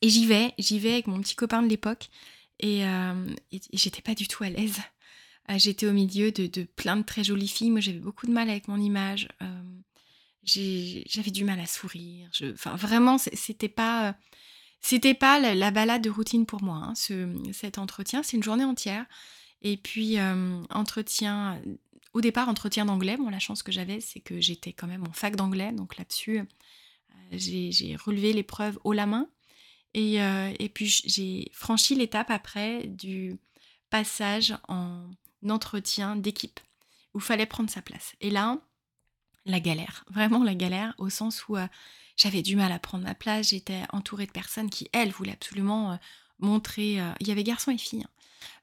et 0.00 0.08
j'y 0.08 0.26
vais, 0.26 0.54
j'y 0.58 0.78
vais 0.78 0.92
avec 0.92 1.06
mon 1.06 1.20
petit 1.20 1.34
copain 1.34 1.62
de 1.62 1.68
l'époque. 1.68 2.08
Et, 2.60 2.84
euh, 2.84 3.34
j'étais 3.72 4.02
pas 4.02 4.14
du 4.14 4.28
tout 4.28 4.44
à 4.44 4.48
l'aise. 4.48 4.78
Euh, 5.50 5.58
j'étais 5.58 5.86
au 5.86 5.92
milieu 5.92 6.30
de, 6.30 6.62
plein 6.64 6.96
de 6.96 7.02
très 7.02 7.24
jolies 7.24 7.48
filles. 7.48 7.70
Moi, 7.70 7.80
j'avais 7.80 7.98
beaucoup 7.98 8.26
de 8.26 8.32
mal 8.32 8.48
avec 8.50 8.68
mon 8.68 8.78
image. 8.78 9.28
Euh, 9.42 9.62
j'avais 10.44 11.30
du 11.30 11.44
mal 11.44 11.60
à 11.60 11.66
sourire. 11.66 12.30
enfin, 12.52 12.76
vraiment, 12.76 13.18
c'était 13.18 13.68
pas, 13.68 14.16
c'était 14.80 15.14
pas 15.14 15.38
la, 15.40 15.70
balade 15.70 16.02
de 16.02 16.10
routine 16.10 16.46
pour 16.46 16.62
moi. 16.62 16.76
Hein, 16.76 16.94
ce, 16.94 17.34
cet 17.52 17.78
entretien, 17.78 18.22
c'est 18.22 18.36
une 18.36 18.42
journée 18.42 18.64
entière. 18.64 19.04
Et 19.62 19.76
puis, 19.76 20.16
entretien, 20.70 21.60
au 22.14 22.20
départ, 22.20 22.48
entretien 22.48 22.84
d'anglais. 22.84 23.16
Bon, 23.16 23.28
la 23.28 23.38
chance 23.38 23.62
que 23.62 23.72
j'avais, 23.72 24.00
c'est 24.00 24.20
que 24.20 24.40
j'étais 24.40 24.72
quand 24.72 24.86
même 24.86 25.06
en 25.06 25.12
fac 25.12 25.36
d'anglais. 25.36 25.72
Donc 25.72 25.96
là-dessus, 25.98 26.42
j'ai 27.32 27.96
relevé 27.96 28.32
l'épreuve 28.32 28.78
haut 28.84 28.92
la 28.92 29.06
main. 29.06 29.28
Euh, 29.96 30.54
et, 30.58 30.68
puis 30.68 30.86
j'ai 31.04 31.50
franchi 31.52 31.94
l'étape 31.94 32.30
après 32.30 32.86
du 32.86 33.36
passage 33.90 34.54
en 34.68 35.10
entretien 35.48 36.14
d'équipe 36.14 36.60
où 37.14 37.20
fallait 37.20 37.46
prendre 37.46 37.70
sa 37.70 37.82
place. 37.82 38.14
Et 38.20 38.30
là, 38.30 38.58
la 39.44 39.60
galère, 39.60 40.04
vraiment 40.10 40.44
la 40.44 40.54
galère, 40.54 40.94
au 40.98 41.08
sens 41.08 41.48
où 41.48 41.56
euh, 41.56 41.66
j'avais 42.16 42.42
du 42.42 42.54
mal 42.54 42.70
à 42.70 42.78
prendre 42.78 43.04
ma 43.04 43.14
place, 43.14 43.48
j'étais 43.48 43.82
entourée 43.90 44.26
de 44.26 44.32
personnes 44.32 44.70
qui, 44.70 44.88
elles, 44.92 45.10
voulaient 45.10 45.32
absolument 45.32 45.92
euh, 45.92 45.96
montrer, 46.38 47.00
il 47.18 47.26
y 47.26 47.32
avait 47.32 47.42
garçons 47.42 47.72
et 47.72 47.78
filles, 47.78 48.04
hein, 48.04 48.10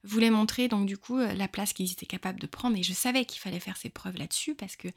voulaient 0.04 0.30
montrer 0.30 0.68
donc 0.68 0.86
du 0.86 0.98
coup 0.98 1.18
la 1.18 1.48
place 1.48 1.72
qu'ils 1.72 1.92
étaient 1.92 2.06
capables 2.06 2.40
de 2.40 2.46
prendre. 2.46 2.76
Et 2.76 2.82
je 2.82 2.92
savais 2.92 3.24
qu'il 3.24 3.40
fallait 3.40 3.60
faire 3.60 3.76
ses 3.76 3.90
preuves 3.90 4.16
là-dessus 4.16 4.54
parce 4.54 4.76
que 4.76 4.88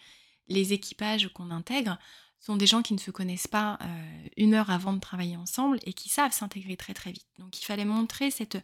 les 0.48 0.74
équipages 0.74 1.30
qu'on 1.34 1.52
intègre 1.52 1.98
sont 2.40 2.56
des 2.56 2.68
gens 2.68 2.82
qui 2.82 2.94
ne 2.94 3.00
se 3.00 3.12
connaissent 3.12 3.48
pas 3.48 3.78
euh, 3.82 4.28
une 4.38 4.54
heure 4.54 4.70
avant 4.70 4.94
de 4.94 5.00
travailler 5.00 5.36
ensemble 5.36 5.80
et 5.86 5.94
qui 5.94 6.10
savent 6.10 6.32
s'intégrer 6.32 6.78
très 6.78 6.94
très 6.94 7.12
vite. 7.12 7.28
Donc 7.38 7.60
il 7.60 7.66
fallait 7.66 7.86
montrer 7.86 8.32
cette 8.32 8.58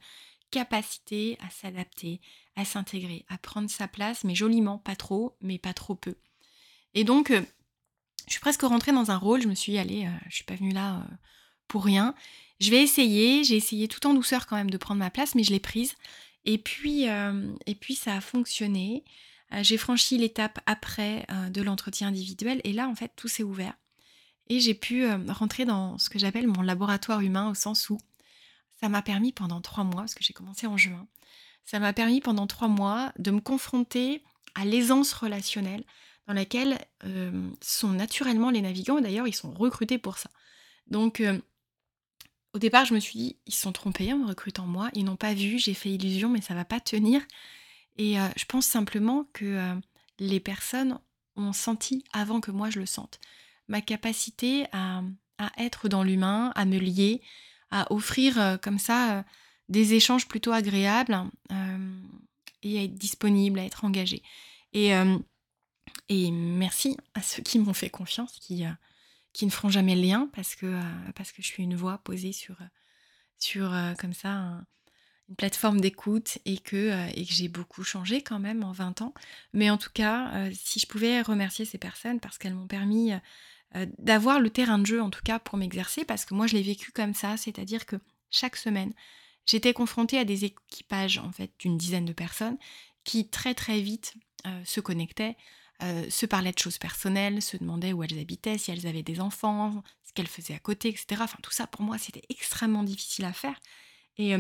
capacité 0.51 1.38
à 1.45 1.50
s'adapter, 1.50 2.22
à 2.55 2.63
s'intégrer, 2.63 3.25
à 3.27 3.38
prendre 3.38 3.69
sa 3.69 3.88
place, 3.88 4.24
mais 4.24 4.36
joliment, 4.36 4.77
pas 4.77 4.95
trop, 4.95 5.36
mais 5.41 5.57
pas 5.57 5.74
trop 5.74 5.95
peu. 5.95 6.15
Et 6.93 7.03
donc, 7.03 7.31
euh, 7.31 7.41
je 8.27 8.31
suis 8.31 8.39
presque 8.39 8.62
rentrée 8.62 8.93
dans 8.93 9.12
un 9.12 9.17
rôle, 9.17 9.41
je 9.41 9.50
me 9.50 9.55
suis 9.55 9.77
euh, 9.77 10.10
je 10.29 10.36
suis 10.36 10.45
pas 10.45 10.55
venue 10.55 10.72
là 10.72 11.05
pour 11.67 11.84
rien. 11.84 12.15
Je 12.60 12.72
vais 12.72 12.82
essayer, 12.82 13.44
j'ai 13.44 13.56
essayé 13.56 13.88
tout 13.88 14.06
en 14.08 14.14
douceur 14.14 14.48
quand 14.48 14.56
même 14.56 14.70
de 14.70 14.78
prendre 14.78 15.00
ma 15.00 15.10
place, 15.10 15.36
mais 15.36 15.44
je 15.44 15.52
l'ai 15.52 15.60
prise. 15.60 15.96
Et 16.46 16.58
puis, 16.58 17.08
puis 17.80 17.96
ça 17.96 18.16
a 18.16 18.22
fonctionné. 18.22 19.04
Euh, 19.54 19.64
j'ai 19.64 19.78
franchi 19.78 20.18
l'étape 20.18 20.60
après 20.66 21.26
euh, 21.32 21.50
de 21.50 21.62
l'entretien 21.62 22.08
individuel 22.08 22.62
et 22.64 22.74
là, 22.74 22.88
en 22.88 22.96
fait, 22.96 23.12
tout 23.16 23.28
s'est 23.28 23.44
ouvert. 23.44 23.74
Et 24.48 24.60
j'ai 24.60 24.74
pu 24.74 25.04
euh, 25.06 25.18
rentrer 25.30 25.66
dans 25.66 25.98
ce 25.98 26.10
que 26.10 26.20
j'appelle 26.20 26.48
mon 26.48 26.62
laboratoire 26.62 27.22
humain 27.22 27.50
au 27.50 27.54
sens 27.54 27.90
où 27.90 27.98
ça 28.80 28.90
m'a 28.90 29.02
permis 29.02 29.32
pendant 29.32 29.62
trois 29.62 29.84
mois, 29.84 30.02
parce 30.02 30.16
que 30.16 30.24
j'ai 30.24 30.34
commencé 30.34 30.68
en 30.68 30.78
juin, 30.78 31.08
ça 31.64 31.80
m'a 31.80 31.94
permis 31.94 32.22
pendant 32.22 32.46
trois 32.48 32.68
mois 32.68 33.12
de 33.18 33.32
me 33.32 33.40
confronter 33.40 34.24
à 34.54 34.65
l'aisance 34.65 35.13
relationnelle 35.13 35.84
dans 36.28 36.34
laquelle 36.34 36.78
sont 37.62 37.91
naturellement 37.91 38.50
les 38.50 38.62
navigants, 38.62 39.00
d'ailleurs 39.00 39.28
ils 39.28 39.36
sont 39.36 39.54
recrutés 39.54 39.98
pour 39.98 40.18
ça. 40.18 40.30
Donc 40.88 41.24
au 42.56 42.58
départ 42.58 42.86
je 42.86 42.94
me 42.94 43.02
suis 43.02 43.20
dit, 43.20 43.36
ils 43.46 43.54
se 43.54 43.62
sont 43.62 43.74
trompés 43.74 44.13
en 44.13 44.18
me 44.18 44.28
recrutant 44.28 44.65
moi, 44.65 44.89
ils 44.94 45.04
n'ont 45.04 45.18
pas 45.18 45.34
vu, 45.34 45.60
j'ai 45.60 45.74
fait 45.74 45.89
illusion, 45.89 46.30
mais 46.30 46.39
ça 46.39 46.54
va 46.54 46.63
pas 46.63 46.80
tenir. 46.80 47.22
Et 47.98 48.15
je 48.38 48.46
pense 48.46 48.65
simplement 48.65 49.26
que 49.34 49.76
les 50.20 50.39
personnes 50.39 50.98
ont 51.36 51.52
senti 51.52 52.06
avant 52.13 52.39
que 52.39 52.52
moi 52.52 52.70
je 52.70 52.80
le 52.80 52.86
sente. 52.86 53.20
Ma 53.68 53.82
capacité 53.82 54.68
à, 54.72 55.02
être 55.58 55.89
dans 55.89 56.04
l'humain, 56.04 56.54
à 56.56 56.63
me 56.63 56.78
lier, 56.78 57.22
à 57.72 57.91
offrir 57.91 58.58
comme 58.62 58.80
ça 58.80 59.26
des 59.68 59.94
échanges 59.94 60.28
plutôt 60.28 60.54
agréables 60.54 61.24
et 62.63 62.80
à 62.80 62.84
être 62.84 62.96
disponible, 62.96 63.60
à 63.60 63.65
être 63.65 63.84
engagé. 63.84 64.24
Et, 64.72 64.91
et 66.08 66.32
merci 66.32 66.96
à 67.15 67.22
ceux 67.22 67.44
qui 67.44 67.60
m'ont 67.60 67.74
fait 67.74 67.89
confiance, 67.89 68.39
qui, 68.39 68.63
qui 69.36 69.45
ne 69.45 69.52
feront 69.52 69.69
jamais 69.69 69.95
le 69.95 70.02
lien 70.02 70.30
parce 70.34 70.56
que, 70.56 70.65
que 71.15 71.41
je 71.41 71.48
suis 71.48 71.63
une 71.63 71.76
voix 71.76 71.98
posée 72.00 72.32
sur, 72.32 72.58
sur 73.38 73.76
comme 74.00 74.13
ça 74.13 74.30
un, 74.30 74.65
une 75.30 75.36
plateforme 75.36 75.82
d'écoute 75.82 76.38
et 76.45 76.58
que, 76.58 76.76
euh, 76.76 77.08
et 77.15 77.26
que 77.26 77.34
j'ai 77.34 77.48
beaucoup 77.48 77.84
changé 77.84 78.21
quand 78.21 78.39
même 78.39 78.63
en 78.63 78.71
20 78.71 79.02
ans. 79.02 79.13
Mais 79.54 79.69
en 79.69 79.78
tout 79.78 79.89
cas, 79.93 80.32
euh, 80.36 80.52
si 80.54 80.80
je 80.80 80.88
pouvais 80.88 81.21
remercier 81.21 81.65
ces 81.65 81.78
personnes 81.78 82.19
parce 82.19 82.38
qu'elles 82.38 82.54
m'ont 82.54 82.67
permis 82.67 83.13
euh, 83.76 83.86
d'avoir 83.98 84.39
le 84.39 84.50
terrain 84.50 84.78
de 84.78 84.86
jeu 84.86 85.02
en 85.02 85.10
tout 85.10 85.24
cas 85.24 85.39
pour 85.39 85.58
m'exercer, 85.58 86.06
parce 86.06 86.26
que 86.26 86.34
moi 86.34 86.48
je 86.48 86.54
l'ai 86.54 86.62
vécu 86.62 86.91
comme 86.91 87.13
ça, 87.13 87.38
c'est-à-dire 87.38 87.86
que 87.86 87.95
chaque 88.30 88.56
semaine, 88.56 88.93
j'étais 89.45 89.74
confrontée 89.74 90.19
à 90.19 90.26
des 90.26 90.45
équipages 90.45 91.17
en 91.17 91.32
fait 91.32 91.52
d'une 91.60 91.78
dizaine 91.78 92.06
de 92.06 92.13
personnes 92.13 92.58
qui 93.04 93.28
très 93.30 93.54
très 93.54 93.82
vite 93.82 94.15
se 94.63 94.80
connectaient, 94.80 95.38
se 95.82 96.26
parlaient 96.26 96.54
de 96.54 96.60
choses 96.60 96.78
personnelles, 96.78 97.42
se 97.42 97.58
demandaient 97.58 97.94
où 97.94 98.04
elles 98.04 98.18
habitaient, 98.20 98.58
si 98.58 98.72
elles 98.72 98.88
avaient 98.88 99.04
des 99.04 99.20
enfants, 99.20 99.84
ce 100.04 100.14
qu'elles 100.14 100.28
faisaient 100.28 100.56
à 100.56 100.60
côté, 100.60 100.90
etc. 100.90 101.22
Enfin 101.22 101.38
tout 101.44 101.52
ça 101.52 101.68
pour 101.68 101.82
moi 101.82 101.98
c'était 101.98 102.24
extrêmement 102.30 102.84
difficile 102.84 103.26
à 103.26 103.34
faire. 103.34 103.60
Et 104.18 104.36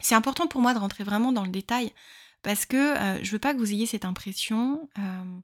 c'est 0.00 0.14
important 0.14 0.46
pour 0.46 0.60
moi 0.60 0.74
de 0.74 0.78
rentrer 0.78 1.04
vraiment 1.04 1.32
dans 1.32 1.44
le 1.44 1.50
détail 1.50 1.92
parce 2.42 2.66
que 2.66 2.76
euh, 2.76 3.22
je 3.22 3.30
veux 3.30 3.38
pas 3.38 3.52
que 3.52 3.58
vous 3.58 3.72
ayez 3.72 3.86
cette 3.86 4.04
impression 4.04 4.88
euh, 4.98 5.40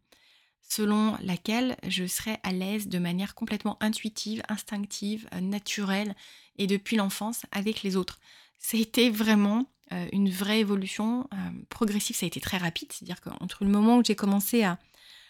selon 0.69 1.17
laquelle 1.23 1.77
je 1.87 2.07
serais 2.07 2.39
à 2.43 2.53
l'aise 2.53 2.89
de 2.89 2.99
manière 2.99 3.35
complètement 3.35 3.77
intuitive, 3.83 4.43
instinctive, 4.49 5.29
euh, 5.35 5.41
naturelle 5.41 6.15
et 6.57 6.67
depuis 6.67 6.97
l'enfance 6.97 7.43
avec 7.53 7.83
les 7.83 7.97
autres. 7.97 8.21
Ça 8.59 8.77
a 8.77 8.81
été 8.81 9.11
vraiment 9.11 9.67
une 10.13 10.31
vraie 10.31 10.61
évolution 10.61 11.29
progressive, 11.69 12.17
ça 12.17 12.25
a 12.25 12.27
été 12.27 12.41
très 12.41 12.57
rapide, 12.57 12.91
c'est-à-dire 12.91 13.21
qu'entre 13.21 13.63
le 13.63 13.71
moment 13.71 13.99
où 13.99 14.05
j'ai 14.05 14.17
commencé 14.17 14.65
à, 14.65 14.79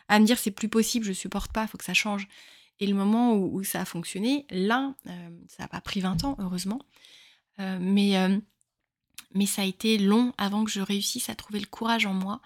me 0.08 0.24
dire 0.24 0.38
c'est 0.38 0.50
plus 0.50 0.68
possible, 0.68 1.04
je 1.04 1.12
supporte 1.12 1.52
pas, 1.52 1.66
faut 1.66 1.78
que 1.78 1.84
ça 1.84 1.94
change, 1.94 2.28
et 2.80 2.86
le 2.86 2.94
moment 2.94 3.34
où, 3.34 3.58
où 3.58 3.64
ça 3.64 3.80
a 3.80 3.84
fonctionné, 3.84 4.46
là, 4.50 4.94
ça 5.04 5.62
n'a 5.62 5.68
pas 5.68 5.80
pris 5.80 6.00
20 6.00 6.24
ans, 6.24 6.36
heureusement. 6.38 6.80
mais 7.58 8.16
mais 9.34 9.46
ça 9.46 9.62
a 9.62 9.64
été 9.64 9.98
long 9.98 10.32
avant 10.38 10.64
que 10.64 10.70
je 10.70 10.80
réussisse 10.80 11.28
à 11.28 11.34
trouver 11.34 11.60
le 11.60 11.66
courage 11.66 12.06
en 12.06 12.14
moi 12.14 12.40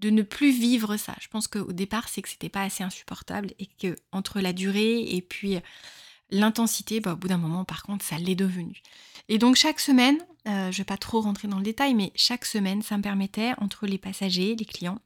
de 0.00 0.10
ne 0.10 0.22
plus 0.22 0.52
vivre 0.52 0.96
ça. 0.96 1.14
Je 1.20 1.28
pense 1.28 1.48
qu'au 1.48 1.72
départ, 1.72 2.08
c'est 2.08 2.22
que 2.22 2.28
c'était 2.28 2.48
pas 2.48 2.62
assez 2.62 2.84
insupportable 2.84 3.52
et 3.58 3.66
que 3.66 3.96
entre 4.12 4.40
la 4.40 4.52
durée 4.52 5.00
et 5.00 5.20
puis 5.20 5.58
l'intensité, 6.30 7.00
bah, 7.00 7.14
au 7.14 7.16
bout 7.16 7.28
d'un 7.28 7.38
moment, 7.38 7.64
par 7.64 7.82
contre, 7.82 8.04
ça 8.04 8.16
l'est 8.16 8.36
devenu. 8.36 8.80
Et 9.28 9.38
donc 9.38 9.56
chaque 9.56 9.80
semaine, 9.80 10.18
euh, 10.46 10.70
je 10.70 10.78
vais 10.78 10.84
pas 10.84 10.96
trop 10.96 11.20
rentrer 11.20 11.48
dans 11.48 11.58
le 11.58 11.64
détail, 11.64 11.94
mais 11.94 12.12
chaque 12.14 12.44
semaine, 12.44 12.82
ça 12.82 12.96
me 12.96 13.02
permettait 13.02 13.52
entre 13.58 13.86
les 13.86 13.98
passagers, 13.98 14.54
les 14.54 14.64
clients 14.64 15.00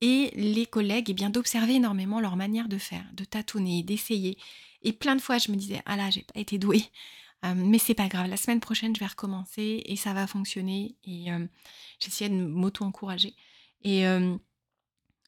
et 0.00 0.30
les 0.34 0.66
collègues, 0.66 1.10
eh 1.10 1.14
bien 1.14 1.30
d'observer 1.30 1.74
énormément 1.74 2.20
leur 2.20 2.36
manière 2.36 2.68
de 2.68 2.78
faire, 2.78 3.04
de 3.12 3.24
tâtonner, 3.24 3.82
d'essayer. 3.82 4.38
Et 4.82 4.92
plein 4.92 5.16
de 5.16 5.20
fois, 5.20 5.38
je 5.38 5.50
me 5.50 5.56
disais, 5.56 5.82
ah 5.84 5.96
là, 5.96 6.10
j'ai 6.10 6.22
pas 6.22 6.40
été 6.40 6.58
douée. 6.58 6.84
Euh, 7.44 7.54
mais 7.54 7.78
c'est 7.78 7.94
pas 7.94 8.08
grave, 8.08 8.28
la 8.28 8.36
semaine 8.36 8.60
prochaine, 8.60 8.94
je 8.94 9.00
vais 9.00 9.06
recommencer 9.06 9.82
et 9.86 9.96
ça 9.96 10.12
va 10.12 10.26
fonctionner. 10.26 10.96
Et 11.04 11.32
euh, 11.32 11.46
j'essayais 11.98 12.30
de 12.30 12.34
m'auto-encourager. 12.34 13.34
Et 13.82 14.06
euh, 14.06 14.36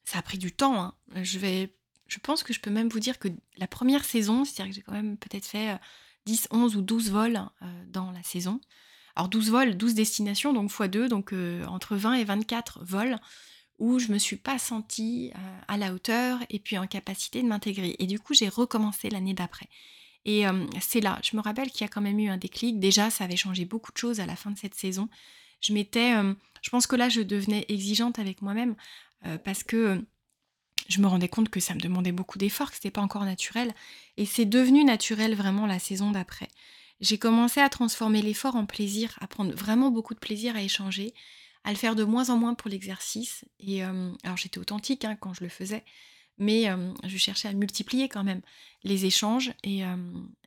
ça 0.04 0.18
a 0.18 0.22
pris 0.22 0.38
du 0.38 0.52
temps. 0.52 0.82
Hein. 0.82 0.94
Je, 1.22 1.38
vais, 1.38 1.74
je 2.06 2.18
pense 2.18 2.42
que 2.42 2.52
je 2.52 2.60
peux 2.60 2.70
même 2.70 2.88
vous 2.88 3.00
dire 3.00 3.18
que 3.18 3.28
la 3.56 3.66
première 3.66 4.04
saison, 4.04 4.44
c'est-à-dire 4.44 4.72
que 4.72 4.76
j'ai 4.76 4.82
quand 4.82 4.92
même 4.92 5.16
peut-être 5.16 5.46
fait 5.46 5.78
10, 6.26 6.48
11 6.50 6.76
ou 6.76 6.82
12 6.82 7.10
vols 7.10 7.40
dans 7.88 8.10
la 8.10 8.22
saison. 8.22 8.60
Alors 9.16 9.28
12 9.28 9.50
vols, 9.50 9.76
12 9.76 9.94
destinations, 9.94 10.52
donc 10.52 10.70
x2, 10.70 11.08
donc 11.08 11.34
entre 11.66 11.96
20 11.96 12.14
et 12.14 12.24
24 12.24 12.84
vols 12.84 13.18
où 13.78 13.98
je 13.98 14.12
me 14.12 14.18
suis 14.18 14.36
pas 14.36 14.58
sentie 14.58 15.32
à 15.68 15.76
la 15.76 15.92
hauteur 15.92 16.38
et 16.50 16.58
puis 16.58 16.78
en 16.78 16.86
capacité 16.86 17.42
de 17.42 17.48
m'intégrer. 17.48 17.96
Et 17.98 18.06
du 18.06 18.20
coup, 18.20 18.34
j'ai 18.34 18.48
recommencé 18.48 19.10
l'année 19.10 19.34
d'après. 19.34 19.68
Et 20.24 20.44
c'est 20.80 21.00
là, 21.00 21.18
je 21.24 21.36
me 21.36 21.42
rappelle 21.42 21.70
qu'il 21.70 21.80
y 21.80 21.84
a 21.84 21.88
quand 21.88 22.00
même 22.00 22.18
eu 22.20 22.28
un 22.28 22.36
déclic. 22.36 22.78
Déjà, 22.78 23.10
ça 23.10 23.24
avait 23.24 23.36
changé 23.36 23.64
beaucoup 23.64 23.90
de 23.90 23.98
choses 23.98 24.20
à 24.20 24.26
la 24.26 24.36
fin 24.36 24.50
de 24.50 24.58
cette 24.58 24.74
saison. 24.74 25.08
Je 25.60 25.72
m'étais, 25.72 26.12
je 26.62 26.70
pense 26.70 26.86
que 26.86 26.96
là, 26.96 27.08
je 27.08 27.20
devenais 27.22 27.64
exigeante 27.68 28.18
avec 28.18 28.40
moi-même 28.40 28.76
parce 29.44 29.64
que 29.64 30.04
je 30.88 31.00
me 31.00 31.06
rendais 31.06 31.28
compte 31.28 31.48
que 31.48 31.60
ça 31.60 31.74
me 31.74 31.80
demandait 31.80 32.12
beaucoup 32.12 32.38
d'efforts, 32.38 32.70
que 32.70 32.76
c'était 32.76 32.90
pas 32.90 33.00
encore 33.00 33.24
naturel. 33.24 33.74
Et 34.16 34.26
c'est 34.26 34.44
devenu 34.44 34.84
naturel 34.84 35.34
vraiment 35.34 35.66
la 35.66 35.78
saison 35.78 36.12
d'après. 36.12 36.48
J'ai 37.00 37.18
commencé 37.18 37.60
à 37.60 37.68
transformer 37.68 38.22
l'effort 38.22 38.54
en 38.54 38.64
plaisir, 38.64 39.18
à 39.20 39.26
prendre 39.26 39.52
vraiment 39.54 39.90
beaucoup 39.90 40.14
de 40.14 40.20
plaisir 40.20 40.54
à 40.54 40.62
échanger, 40.62 41.14
à 41.64 41.70
le 41.70 41.76
faire 41.76 41.94
de 41.94 42.04
moins 42.04 42.30
en 42.30 42.36
moins 42.36 42.54
pour 42.54 42.70
l'exercice. 42.70 43.44
Et 43.60 43.84
euh, 43.84 44.12
alors 44.24 44.36
j'étais 44.36 44.58
authentique 44.58 45.04
hein, 45.04 45.16
quand 45.16 45.34
je 45.34 45.44
le 45.44 45.48
faisais, 45.48 45.84
mais 46.38 46.68
euh, 46.68 46.92
je 47.04 47.16
cherchais 47.16 47.48
à 47.48 47.52
multiplier 47.52 48.08
quand 48.08 48.24
même 48.24 48.42
les 48.84 49.04
échanges 49.04 49.52
et, 49.62 49.84
euh, 49.84 49.96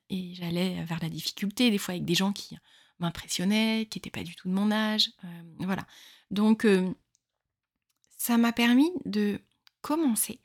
et 0.09 0.33
j'allais 0.35 0.83
vers 0.83 0.99
la 1.01 1.09
difficulté, 1.09 1.71
des 1.71 1.77
fois 1.77 1.93
avec 1.93 2.05
des 2.05 2.15
gens 2.15 2.33
qui 2.33 2.57
m'impressionnaient, 2.99 3.87
qui 3.89 3.97
n'étaient 3.97 4.09
pas 4.09 4.23
du 4.23 4.35
tout 4.35 4.47
de 4.47 4.53
mon 4.53 4.71
âge. 4.71 5.11
voilà. 5.59 5.85
Donc 6.31 6.65
ça 8.17 8.37
m'a 8.37 8.51
permis 8.51 8.89
de 9.05 9.39
commencer 9.81 10.39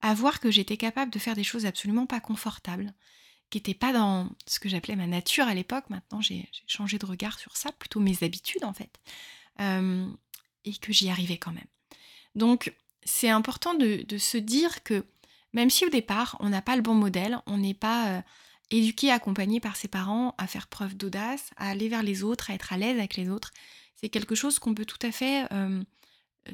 à 0.00 0.14
voir 0.14 0.40
que 0.40 0.50
j'étais 0.50 0.76
capable 0.76 1.12
de 1.12 1.18
faire 1.18 1.36
des 1.36 1.44
choses 1.44 1.66
absolument 1.66 2.06
pas 2.06 2.20
confortables, 2.20 2.92
qui 3.50 3.58
n'étaient 3.58 3.74
pas 3.74 3.92
dans 3.92 4.30
ce 4.46 4.58
que 4.58 4.68
j'appelais 4.68 4.96
ma 4.96 5.06
nature 5.06 5.46
à 5.46 5.54
l'époque. 5.54 5.84
Maintenant, 5.90 6.20
j'ai 6.20 6.50
changé 6.66 6.98
de 6.98 7.06
regard 7.06 7.38
sur 7.38 7.56
ça, 7.56 7.70
plutôt 7.72 8.00
mes 8.00 8.22
habitudes 8.22 8.64
en 8.64 8.72
fait, 8.72 8.98
euh, 9.60 10.06
et 10.64 10.74
que 10.74 10.92
j'y 10.92 11.10
arrivais 11.10 11.38
quand 11.38 11.52
même. 11.52 11.66
Donc, 12.34 12.74
c'est 13.04 13.28
important 13.28 13.74
de, 13.74 14.04
se 14.18 14.38
dire 14.38 14.82
que 14.82 15.04
même 15.52 15.70
si 15.70 15.84
au 15.84 15.90
départ, 15.90 16.36
on 16.40 16.48
n'a 16.48 16.62
pas 16.62 16.76
le 16.76 16.82
bon 16.82 16.94
modèle, 16.94 17.38
on 17.46 17.58
n'est 17.58 17.74
pas 17.74 18.08
euh, 18.08 18.22
éduqué, 18.70 19.10
accompagné 19.10 19.60
par 19.60 19.76
ses 19.76 19.88
parents 19.88 20.34
à 20.38 20.46
faire 20.46 20.68
preuve 20.68 20.96
d'audace, 20.96 21.50
à 21.56 21.70
aller 21.70 21.88
vers 21.88 22.02
les 22.02 22.22
autres, 22.22 22.50
à 22.50 22.54
être 22.54 22.72
à 22.72 22.78
l'aise 22.78 22.98
avec 22.98 23.16
les 23.16 23.28
autres, 23.28 23.50
c'est 23.96 24.08
quelque 24.08 24.34
chose 24.34 24.58
qu'on 24.58 24.74
peut 24.74 24.86
tout 24.86 25.04
à 25.06 25.12
fait 25.12 25.46
euh, 25.52 25.82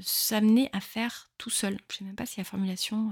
s'amener 0.01 0.69
à 0.73 0.81
faire 0.81 1.31
tout 1.39 1.51
seul. 1.51 1.79
Je 1.91 1.95
ne 1.95 1.99
sais 1.99 2.05
même 2.05 2.17
pas 2.17 2.27
si 2.27 2.39
la 2.39 2.45
formulation 2.45 3.11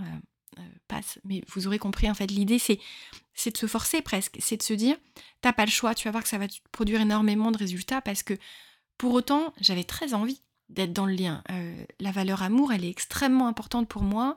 passe, 0.89 1.19
mais 1.25 1.43
vous 1.49 1.67
aurez 1.67 1.79
compris, 1.79 2.11
en 2.11 2.15
fait, 2.15 2.31
l'idée, 2.31 2.59
c'est, 2.59 2.81
c'est 3.35 3.53
de 3.53 3.59
se 3.59 3.67
forcer 3.67 4.03
presque, 4.03 4.37
c'est 4.41 4.57
de 4.57 4.63
se 4.63 4.73
dire, 4.73 4.97
t'as 5.41 5.53
pas 5.53 5.65
le 5.65 5.71
choix, 5.71 5.95
tu 5.95 6.09
vas 6.09 6.13
voir 6.13 6.23
que 6.23 6.29
ça 6.29 6.39
va 6.39 6.47
produire 6.73 7.01
énormément 7.01 7.51
de 7.51 7.59
résultats, 7.59 8.01
parce 8.01 8.23
que 8.23 8.35
pour 8.99 9.13
autant, 9.15 9.53
j'avais 9.61 9.85
très 9.85 10.15
envie 10.15 10.41
d'être 10.69 10.93
dans 10.93 11.07
le 11.07 11.15
lien. 11.15 11.43
Euh, 11.51 11.85
la 12.01 12.11
valeur 12.11 12.43
amour, 12.43 12.73
elle 12.73 12.85
est 12.85 12.91
extrêmement 12.91 13.47
importante 13.47 13.89
pour 13.89 14.03
moi. 14.03 14.37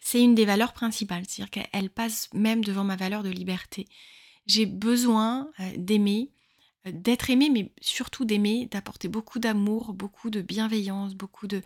c'est 0.00 0.20
une 0.20 0.34
des 0.34 0.44
valeurs 0.44 0.72
principales, 0.72 1.24
c'est-à-dire 1.26 1.50
qu'elle 1.50 1.90
passe 1.90 2.28
même 2.32 2.64
devant 2.64 2.84
ma 2.84 2.96
valeur 2.96 3.22
de 3.22 3.30
liberté. 3.30 3.86
J'ai 4.46 4.66
besoin 4.66 5.50
d'aimer, 5.76 6.32
d'être 6.84 7.30
aimé, 7.30 7.48
mais 7.50 7.72
surtout 7.80 8.24
d'aimer, 8.24 8.66
d'apporter 8.66 9.08
beaucoup 9.08 9.38
d'amour, 9.38 9.92
beaucoup 9.92 10.30
de 10.30 10.42
bienveillance, 10.42 11.14
beaucoup 11.14 11.46
de, 11.46 11.62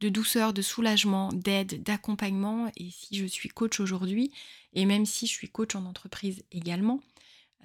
douceur, 0.00 0.52
de 0.52 0.62
soulagement, 0.62 1.30
d'aide, 1.32 1.82
d'accompagnement. 1.82 2.70
Et 2.76 2.90
si 2.90 3.16
je 3.16 3.26
suis 3.26 3.48
coach 3.48 3.80
aujourd'hui, 3.80 4.32
et 4.72 4.84
même 4.84 5.06
si 5.06 5.26
je 5.26 5.32
suis 5.32 5.48
coach 5.48 5.74
en 5.74 5.84
entreprise 5.86 6.44
également, 6.52 7.00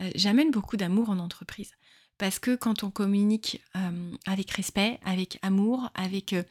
euh, 0.02 0.10
j'amène 0.16 0.52
beaucoup 0.52 0.78
d'amour 0.78 1.10
en 1.10 1.20
entreprise. 1.20 1.72
Parce 2.18 2.40
que 2.40 2.56
quand 2.56 2.84
on 2.84 2.92
communique 2.92 3.62
euh, 3.76 4.12
avec 4.26 4.52
respect, 4.52 5.00
avec 5.04 5.38
amour, 5.42 5.90
avec 5.96 6.34
euh, 6.34 6.44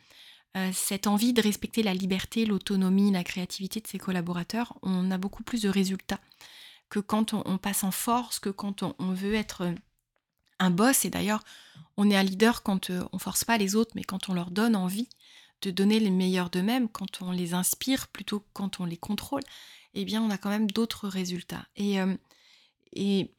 cette 0.72 1.06
envie 1.06 1.32
de 1.32 1.40
respecter 1.40 1.82
la 1.82 1.94
liberté, 1.94 2.44
l'autonomie, 2.44 3.10
la 3.10 3.24
créativité 3.24 3.80
de 3.80 3.86
ses 3.86 3.98
collaborateurs, 3.98 4.78
on 4.82 5.10
a 5.10 5.18
beaucoup 5.18 5.42
plus 5.42 5.62
de 5.62 5.68
résultats 5.68 6.20
que 6.90 7.00
quand 7.00 7.34
on, 7.34 7.58
passe 7.58 7.82
en 7.82 7.90
force, 7.90 8.38
que 8.38 8.50
quand 8.50 8.82
on 8.82 9.12
veut 9.14 9.34
être 9.34 9.74
un 10.58 10.70
boss, 10.70 11.04
et 11.04 11.10
d'ailleurs, 11.10 11.42
on 11.96 12.10
est 12.10 12.16
un 12.16 12.22
leader 12.22 12.62
quand 12.62 12.90
euh, 12.90 13.04
on 13.12 13.18
force 13.18 13.44
pas 13.44 13.58
les 13.58 13.76
autres, 13.76 13.92
mais 13.94 14.04
quand 14.04 14.28
on 14.28 14.34
leur 14.34 14.50
donne 14.50 14.76
envie 14.76 15.08
de 15.62 15.70
donner 15.70 16.00
les 16.00 16.10
meilleurs 16.10 16.50
d'eux-mêmes, 16.50 16.88
quand 16.88 17.22
on 17.22 17.30
les 17.30 17.54
inspire 17.54 18.08
plutôt 18.08 18.40
que 18.40 18.48
quand 18.52 18.80
on 18.80 18.84
les 18.84 18.96
contrôle, 18.96 19.42
eh 19.94 20.04
bien, 20.04 20.22
on 20.22 20.30
a 20.30 20.38
quand 20.38 20.50
même 20.50 20.70
d'autres 20.70 21.08
résultats. 21.08 21.66
Euh, 21.80 22.16
et 22.92 23.30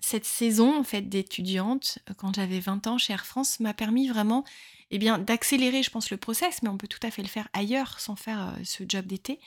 cette 0.00 0.24
saison 0.24 0.78
en 0.78 0.84
fait 0.84 1.02
d'étudiante, 1.02 1.98
quand 2.16 2.34
j'avais 2.34 2.60
20 2.60 2.86
ans 2.86 2.98
chez 2.98 3.12
Air 3.12 3.26
France, 3.26 3.60
m'a 3.60 3.74
permis 3.74 4.08
vraiment 4.08 4.44
eh 4.90 4.98
bien, 4.98 5.18
d'accélérer, 5.18 5.82
je 5.82 5.90
pense, 5.90 6.10
le 6.10 6.16
process, 6.16 6.62
mais 6.62 6.68
on 6.68 6.76
peut 6.76 6.88
tout 6.88 7.04
à 7.04 7.10
fait 7.10 7.22
le 7.22 7.28
faire 7.28 7.48
ailleurs 7.52 8.00
sans 8.00 8.16
faire 8.16 8.48
euh, 8.48 8.60
ce 8.64 8.84
job 8.88 9.06
d'été 9.06 9.38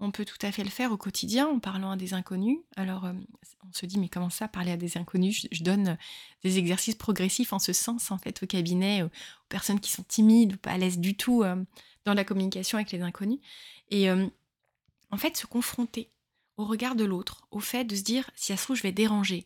on 0.00 0.10
peut 0.10 0.24
tout 0.24 0.38
à 0.42 0.52
fait 0.52 0.64
le 0.64 0.70
faire 0.70 0.92
au 0.92 0.96
quotidien 0.96 1.46
en 1.48 1.58
parlant 1.58 1.92
à 1.92 1.96
des 1.96 2.14
inconnus. 2.14 2.58
Alors, 2.76 3.04
euh, 3.04 3.12
on 3.66 3.72
se 3.72 3.86
dit, 3.86 3.98
mais 3.98 4.08
comment 4.08 4.30
ça, 4.30 4.48
parler 4.48 4.72
à 4.72 4.76
des 4.76 4.98
inconnus? 4.98 5.46
Je, 5.50 5.62
donne 5.62 5.88
euh, 5.88 5.96
des 6.42 6.58
exercices 6.58 6.96
progressifs 6.96 7.52
en 7.52 7.58
ce 7.58 7.72
sens, 7.72 8.10
en 8.10 8.18
fait, 8.18 8.42
au 8.42 8.46
cabinet, 8.46 9.02
aux, 9.02 9.10
personnes 9.48 9.80
qui 9.80 9.90
sont 9.90 10.02
timides 10.02 10.54
ou 10.54 10.56
pas 10.56 10.72
à 10.72 10.78
l'aise 10.78 10.98
du 10.98 11.16
tout 11.16 11.42
euh, 11.42 11.56
dans 12.04 12.14
la 12.14 12.24
communication 12.24 12.76
avec 12.76 12.90
les 12.90 13.02
inconnus. 13.02 13.38
Et 13.90 14.10
en 14.10 15.16
fait, 15.16 15.36
se 15.36 15.46
confronter 15.46 16.10
au 16.56 16.64
regard 16.64 16.96
de 16.96 17.04
l'autre, 17.04 17.46
au 17.50 17.60
fait 17.60 17.84
de 17.84 17.94
se 17.94 18.02
dire, 18.02 18.28
si 18.34 18.52
à 18.52 18.56
ce 18.56 18.64
trouve, 18.64 18.76
je 18.76 18.82
vais 18.82 18.92
déranger, 18.92 19.44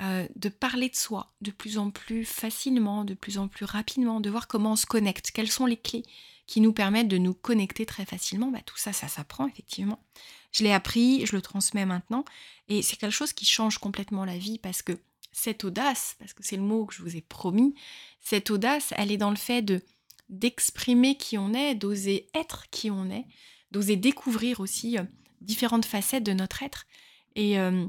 de 0.00 0.48
parler 0.48 0.88
de 0.88 0.96
soi 0.96 1.32
de 1.40 1.50
plus 1.50 1.76
en 1.76 1.90
plus 1.90 2.24
facilement, 2.24 3.04
de 3.04 3.14
plus 3.14 3.38
en 3.38 3.48
plus 3.48 3.64
rapidement, 3.64 4.20
de 4.20 4.30
voir 4.30 4.46
comment 4.46 4.72
on 4.72 4.76
se 4.76 4.86
connecte, 4.86 5.32
quelles 5.32 5.50
sont 5.50 5.66
les 5.66 5.76
clés 5.76 6.04
qui 6.48 6.60
nous 6.62 6.72
permettent 6.72 7.08
de 7.08 7.18
nous 7.18 7.34
connecter 7.34 7.84
très 7.84 8.06
facilement, 8.06 8.50
bah, 8.50 8.62
tout 8.64 8.78
ça, 8.78 8.92
ça 8.92 9.06
s'apprend 9.06 9.46
effectivement. 9.46 10.02
Je 10.50 10.64
l'ai 10.64 10.72
appris, 10.72 11.26
je 11.26 11.36
le 11.36 11.42
transmets 11.42 11.84
maintenant, 11.84 12.24
et 12.68 12.82
c'est 12.82 12.96
quelque 12.96 13.12
chose 13.12 13.34
qui 13.34 13.44
change 13.44 13.78
complètement 13.78 14.24
la 14.24 14.38
vie 14.38 14.58
parce 14.58 14.82
que 14.82 14.98
cette 15.30 15.64
audace, 15.64 16.16
parce 16.18 16.32
que 16.32 16.42
c'est 16.42 16.56
le 16.56 16.62
mot 16.62 16.86
que 16.86 16.94
je 16.94 17.02
vous 17.02 17.16
ai 17.16 17.20
promis, 17.20 17.74
cette 18.20 18.50
audace, 18.50 18.94
elle 18.96 19.12
est 19.12 19.18
dans 19.18 19.30
le 19.30 19.36
fait 19.36 19.62
de 19.62 19.82
d'exprimer 20.30 21.16
qui 21.16 21.38
on 21.38 21.54
est, 21.54 21.74
d'oser 21.74 22.28
être 22.34 22.68
qui 22.70 22.90
on 22.90 23.10
est, 23.10 23.24
d'oser 23.70 23.96
découvrir 23.96 24.60
aussi 24.60 24.98
euh, 24.98 25.02
différentes 25.40 25.86
facettes 25.86 26.24
de 26.24 26.34
notre 26.34 26.62
être. 26.62 26.86
Et, 27.34 27.58
euh, 27.58 27.86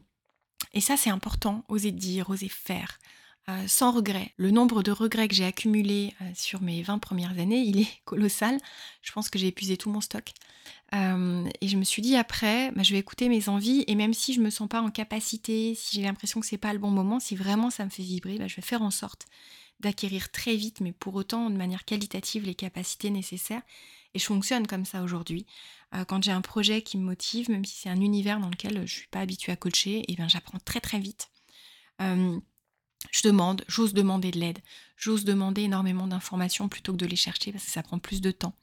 et 0.74 0.82
ça, 0.82 0.98
c'est 0.98 1.10
important, 1.10 1.64
oser 1.68 1.92
dire, 1.92 2.30
oser 2.30 2.50
faire, 2.50 3.00
euh, 3.50 3.68
sans 3.68 3.92
regret. 3.92 4.34
Le 4.38 4.52
nombre 4.52 4.84
de 4.84 4.92
regrets 4.92 5.28
que 5.28 5.34
j'ai 5.34 5.46
accumulés 5.46 6.14
euh, 6.22 6.26
sur 6.36 6.62
mes 6.62 6.84
20 6.84 7.00
premières 7.00 7.40
années, 7.40 7.62
il 7.62 7.82
est 7.82 7.90
colossal. 8.06 8.58
Je 9.02 9.12
pense 9.12 9.30
que 9.30 9.40
j'ai 9.40 9.48
épuisé 9.48 9.78
tout 9.78 9.90
mon 9.90 10.02
stock. 10.02 10.32
Euh, 10.94 11.48
et 11.62 11.68
je 11.68 11.78
me 11.78 11.84
suis 11.84 12.02
dit 12.02 12.16
après, 12.16 12.72
bah, 12.72 12.84
je 12.84 12.94
vais 12.94 13.00
écouter 13.00 13.30
mes 13.30 13.50
envies 13.50 13.84
et 13.88 13.96
même 13.96 14.14
si 14.14 14.34
je 14.34 14.42
me 14.42 14.50
sens 14.50 14.68
pas 14.68 14.82
en 14.82 14.92
capacité, 14.92 15.74
si 15.76 15.96
j'ai 15.96 16.04
l'impression 16.04 16.40
que 16.40 16.46
c'est 16.46 16.58
pas 16.58 16.74
le 16.74 16.80
bon 16.80 16.92
moment, 16.92 17.20
si 17.20 17.36
vraiment 17.36 17.70
ça 17.70 17.86
me 17.86 17.90
fait 17.90 18.04
vibrer, 18.04 18.38
bah, 18.38 18.48
je 18.48 18.56
vais 18.56 18.62
faire 18.62 18.82
en 18.82 18.92
sorte 18.92 19.26
d'acquérir 19.80 20.30
très 20.32 20.56
vite, 20.56 20.82
mais 20.82 20.92
pour 20.92 21.16
autant 21.16 21.50
de 21.50 21.56
manière 21.56 21.86
qualitative, 21.86 22.46
les 22.46 22.56
capacités 22.56 23.10
nécessaires. 23.10 23.62
Et 24.14 24.20
je 24.20 24.26
fonctionne 24.26 24.66
comme 24.68 24.86
ça 24.86 25.04
aujourd'hui. 25.04 25.46
quand 26.08 26.24
j'ai 26.24 26.32
un 26.32 26.42
projet 26.42 26.82
qui 26.82 26.98
me 26.98 27.04
motive, 27.04 27.50
même 27.50 27.66
si 27.66 27.76
c'est 27.76 27.90
un 27.90 28.02
univers 28.02 28.40
dans 28.40 28.50
lequel 28.50 28.88
je 28.88 28.94
suis 28.94 29.08
pas 29.08 29.20
habituée 29.20 29.52
à 29.52 29.56
coacher, 29.56 30.00
et 30.00 30.06
eh 30.10 30.16
bien 30.16 30.28
j'apprends 30.28 30.60
très 30.60 30.80
très 30.80 31.00
vite 31.00 31.30
je 33.12 33.22
demande, 33.24 33.64
j'ose 33.68 33.94
demander 33.94 34.32
de 34.32 34.40
l'aide, 34.40 34.60
j'ose 34.98 35.24
demander 35.24 35.64
énormément 35.64 36.08
d'informations 36.08 36.68
plutôt 36.68 36.92
que 36.94 36.98
de 36.98 37.06
les 37.06 37.16
chercher 37.16 37.52
parce 37.52 37.66
que 37.66 37.72
ça 37.72 37.84
prend 37.84 38.00
plus 38.00 38.22
de 38.22 38.32
temps. 38.32 38.54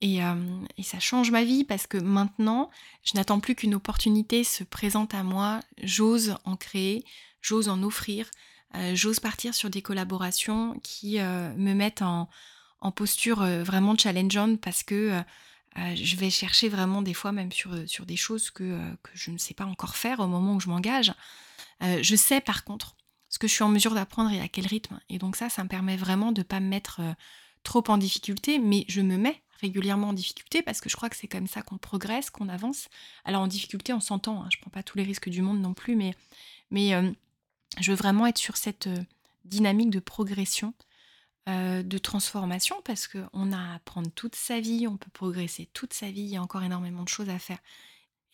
Et, 0.00 0.22
euh, 0.22 0.34
ça 0.82 1.00
change 1.00 1.30
ma 1.30 1.44
vie 1.44 1.64
parce 1.64 1.86
que 1.86 1.96
maintenant, 1.96 2.70
je 3.02 3.12
n'attends 3.14 3.40
plus 3.40 3.54
qu'une 3.54 3.74
opportunité 3.74 4.44
se 4.44 4.62
présente 4.62 5.14
à 5.14 5.22
moi, 5.22 5.60
j'ose 5.82 6.36
en 6.44 6.56
créer, 6.56 7.04
j'ose 7.40 7.68
en 7.68 7.82
offrir, 7.82 8.30
euh, 8.74 8.94
j'ose 8.94 9.20
partir 9.20 9.54
sur 9.54 9.70
des 9.70 9.82
collaborations 9.82 10.78
qui 10.82 11.18
euh, 11.18 11.52
me 11.54 11.72
mettent 11.72 12.02
en, 12.02 12.28
posture 12.92 13.44
vraiment 13.64 13.96
challengeante 13.96 14.60
parce 14.60 14.82
que 14.82 15.20
je 15.76 16.16
vais 16.16 16.30
chercher 16.30 16.68
vraiment 16.68 17.02
des 17.02 17.14
fois 17.14 17.32
même 17.32 17.52
sur, 17.52 17.74
des 18.06 18.16
choses 18.16 18.50
que, 18.50 18.78
je 19.14 19.30
ne 19.30 19.38
sais 19.38 19.54
pas 19.54 19.64
encore 19.64 19.96
faire 19.96 20.20
au 20.20 20.26
moment 20.26 20.54
où 20.54 20.60
je 20.60 20.68
m'engage. 20.68 21.12
je 21.80 22.16
sais 22.16 22.40
par 22.40 22.64
contre 22.64 22.96
ce 23.28 23.38
que 23.38 23.48
je 23.48 23.52
suis 23.52 23.62
en 23.62 23.68
mesure 23.68 23.94
d'apprendre 23.94 24.32
et 24.32 24.40
à 24.40 24.48
quel 24.48 24.66
rythme. 24.66 24.98
Et 25.10 25.18
donc 25.18 25.36
ça, 25.36 25.48
ça 25.48 25.62
me 25.62 25.68
permet 25.68 25.96
vraiment 25.96 26.32
de 26.32 26.40
ne 26.40 26.44
pas 26.44 26.60
me 26.60 26.68
mettre 26.68 27.00
euh, 27.00 27.12
trop 27.64 27.84
en 27.88 27.98
difficulté, 27.98 28.58
mais 28.58 28.84
je 28.88 29.02
me 29.02 29.18
mets 29.18 29.42
régulièrement 29.60 30.08
en 30.08 30.12
difficulté 30.12 30.62
parce 30.62 30.80
que 30.80 30.88
je 30.88 30.96
crois 30.96 31.10
que 31.10 31.16
c'est 31.16 31.28
comme 31.28 31.46
ça 31.46 31.62
qu'on 31.62 31.78
progresse, 31.78 32.30
qu'on 32.30 32.48
avance. 32.48 32.88
Alors 33.24 33.42
en 33.42 33.46
difficulté, 33.46 33.92
on 33.92 34.00
s'entend, 34.00 34.42
hein, 34.42 34.48
je 34.50 34.56
ne 34.56 34.60
prends 34.62 34.70
pas 34.70 34.82
tous 34.82 34.96
les 34.96 35.04
risques 35.04 35.28
du 35.28 35.42
monde 35.42 35.60
non 35.60 35.74
plus, 35.74 35.96
mais, 35.96 36.14
mais 36.70 36.94
euh, 36.94 37.10
je 37.78 37.90
veux 37.90 37.96
vraiment 37.96 38.26
être 38.26 38.38
sur 38.38 38.56
cette 38.56 38.86
euh, 38.86 39.04
dynamique 39.44 39.90
de 39.90 40.00
progression, 40.00 40.72
de 41.46 41.98
transformation, 41.98 42.76
parce 42.84 43.06
qu'on 43.06 43.52
a 43.52 43.58
à 43.58 43.74
apprendre 43.76 44.10
toute 44.10 44.34
sa 44.34 44.58
vie, 44.58 44.88
on 44.88 44.96
peut 44.96 45.10
progresser 45.12 45.68
toute 45.72 45.94
sa 45.94 46.10
vie, 46.10 46.22
il 46.22 46.28
y 46.28 46.36
a 46.36 46.42
encore 46.42 46.64
énormément 46.64 47.04
de 47.04 47.08
choses 47.08 47.28
à 47.28 47.38
faire. 47.38 47.58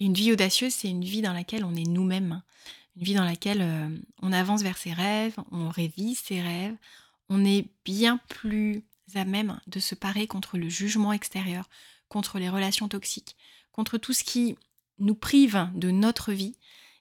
Une 0.01 0.15
vie 0.15 0.33
audacieuse, 0.33 0.73
c'est 0.73 0.89
une 0.89 1.05
vie 1.05 1.21
dans 1.21 1.35
laquelle 1.35 1.65
on 1.65 1.75
est 1.75 1.87
nous-mêmes. 1.87 2.33
Hein 2.33 2.43
une 2.97 3.05
vie 3.05 3.15
dans 3.15 3.25
laquelle 3.25 3.63
euh, 3.63 3.89
on 4.21 4.33
avance 4.33 4.63
vers 4.63 4.77
ses 4.77 4.93
rêves, 4.93 5.37
on 5.51 5.69
révise 5.69 6.19
ses 6.19 6.41
rêves, 6.41 6.77
on 7.29 7.45
est 7.45 7.69
bien 7.85 8.19
plus 8.29 8.85
à 9.15 9.25
même 9.25 9.61
de 9.67 9.81
se 9.81 9.95
parer 9.95 10.27
contre 10.27 10.59
le 10.59 10.69
jugement 10.69 11.13
extérieur, 11.13 11.69
contre 12.09 12.39
les 12.39 12.49
relations 12.49 12.89
toxiques, 12.89 13.37
contre 13.71 13.99
tout 13.99 14.13
ce 14.13 14.25
qui 14.25 14.57
nous 14.99 15.15
prive 15.15 15.69
de 15.75 15.91
notre 15.91 16.33
vie. 16.33 16.57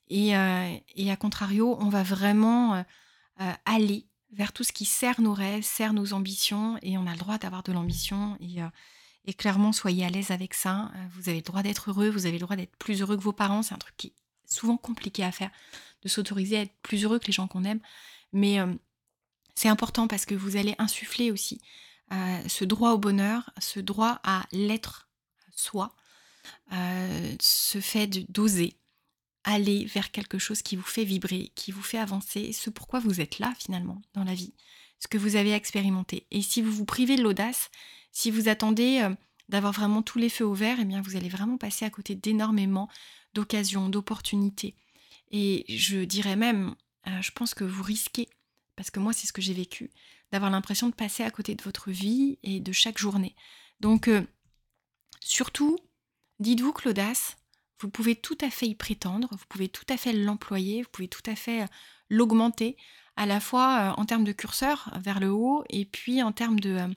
Et, 0.10 0.36
euh, 0.36 0.78
à 1.08 1.15
contrario, 1.15 1.78
on 1.80 1.89
va 1.89 2.04
vraiment 2.04 2.76
euh, 2.76 3.54
aller 3.65 4.06
vers 4.32 4.54
tout 4.54 4.63
ce 4.63 4.72
qui 4.72 4.86
sert 4.86 5.20
nos 5.22 5.34
rêves, 5.34 5.63
sert 5.63 5.94
nos 5.94 6.13
ambitions, 6.13 6.78
et 6.82 6.98
on 6.98 7.08
a 7.08 7.12
le 7.12 7.17
droit 7.17 7.38
d'avoir 7.38 7.63
de 7.63 7.72
l'ambition. 7.72 8.38
Et, 8.39 8.62
Et 9.26 9.34
clairement, 9.34 9.72
soyez 9.72 10.04
à 10.06 10.10
l'aise 10.10 10.32
avec 10.32 10.54
ça. 10.54 10.91
Vous 11.13 11.30
avez 11.30 11.38
le 11.39 11.44
droit 11.44 11.62
d'être 11.62 11.89
heureux, 11.91 12.10
vous 12.10 12.26
avez 12.26 12.39
le 12.39 12.46
droit 12.46 12.56
d'être 12.56 12.76
plus 12.78 13.02
heureux 13.02 13.17
que 13.17 13.22
vos 13.22 13.34
parents. 13.34 13.62
C'est 13.62 13.76
un 13.76 13.78
truc 13.78 13.96
qui 13.96 14.08
est 14.08 14.13
souvent 14.48 14.78
compliqué 14.78 15.24
à 15.24 15.32
faire, 15.32 15.52
de 16.02 16.10
s'autoriser 16.10 16.58
à 16.58 16.62
être 16.62 16.74
plus 16.82 17.04
heureux 17.04 17.20
que 17.20 17.28
les 17.28 17.34
gens 17.34 17.48
qu'on 17.48 17.63
aime. 17.63 17.82
Mais 18.34 18.58
c'est 19.54 19.70
important 19.70 20.08
parce 20.08 20.26
que 20.26 20.34
vous 20.34 20.56
allez 20.56 20.74
insuffler 20.80 21.30
aussi 21.30 21.62
ce 22.10 22.65
droit 22.65 22.94
au 22.94 22.98
bonheur, 22.98 23.52
ce 23.60 23.80
droit 23.80 24.20
à 24.24 24.48
l'être 24.52 25.08
soi, 25.56 25.94
ce 26.72 27.80
fait 27.80 28.08
d'oser 28.32 28.76
aller 29.43 29.86
vers 29.86 30.12
quelque 30.12 30.38
chose 30.38 30.62
qui 30.62 30.75
vous 30.75 30.84
fait 30.84 31.04
vibrer, 31.04 31.51
qui 31.56 31.71
vous 31.71 31.82
fait 31.82 31.97
avancer, 31.97 32.54
ce 32.54 32.69
pourquoi 32.69 32.99
vous 32.99 33.21
êtes 33.21 33.39
là 33.39 33.54
finalement 33.58 34.01
dans 34.13 34.23
la 34.23 34.36
vie, 34.36 34.54
ce 34.99 35.08
que 35.08 35.17
vous 35.17 35.36
avez 35.36 35.54
expérimenté. 35.54 36.27
Et 36.32 36.41
si 36.41 36.62
vous 36.62 36.71
vous 36.71 36.86
privez 36.86 37.15
de 37.15 37.23
l'audace, 37.23 37.71
si 38.12 38.30
vous 38.30 38.49
attendez 38.49 39.08
d'avoir 39.49 39.73
vraiment 39.73 40.04
tous 40.04 40.19
les 40.19 40.30
feux 40.30 40.45
au 40.45 40.54
vert, 40.54 40.77
eh 40.80 40.86
bien 40.86 41.01
vous 41.01 41.15
allez 41.15 41.30
vraiment 41.30 41.58
passer 41.58 41.86
à 41.86 41.89
côté 41.89 42.13
d'énormément 42.13 42.88
d'occasions, 43.34 43.89
d'opportunités. 43.89 44.75
Et 45.32 45.65
je 45.69 46.04
dirais 46.04 46.36
même, 46.36 46.75
je 47.21 47.32
pense 47.32 47.54
que 47.54 47.63
vous 47.63 47.84
risquez 47.84 48.30
parce 48.75 48.89
que 48.89 48.99
moi 48.99 49.13
c'est 49.13 49.27
ce 49.27 49.34
que 49.34 49.41
j'ai 49.41 49.54
vécu, 49.54 49.91
d'avoir 50.32 50.51
l'impression 50.51 50.89
de 50.89 50.95
passer 50.95 51.23
à 51.23 51.32
côté 51.32 51.56
de 51.56 51.63
votre 51.63 51.91
vie 51.91 52.39
et 52.43 52.60
de 52.60 52.71
chaque 52.71 52.97
journée. 52.97 53.36
Donc 53.80 54.08
euh, 54.08 54.25
surtout, 55.19 55.77
dites-vous 56.39 56.73
que 56.73 56.88
l'audace, 56.88 57.38
vous 57.82 57.89
pouvez 57.89 58.15
tout 58.15 58.38
à 58.41 58.50
fait 58.50 58.67
y 58.67 58.76
prétendre, 58.76 59.28
vous 59.32 59.46
pouvez 59.50 59.67
tout 59.70 59.86
à 59.89 59.98
fait 59.98 60.13
l'employer, 60.13 60.84
vous 60.84 60.89
pouvez 60.91 61.08
tout 61.08 61.24
à 61.26 61.36
fait 61.36 61.63
euh, 61.63 61.67
l'augmenter, 62.10 62.78
à 63.17 63.26
la 63.26 63.39
fois 63.39 63.91
euh, 63.91 64.02
en 64.02 64.06
termes 64.06 64.24
de 64.24 64.32
curseur 64.32 64.91
vers 65.02 65.20
le 65.20 65.32
haut 65.32 65.63
et 65.70 65.86
puis 65.86 66.24
en 66.24 66.32
termes 66.32 66.60
de, 66.60 66.88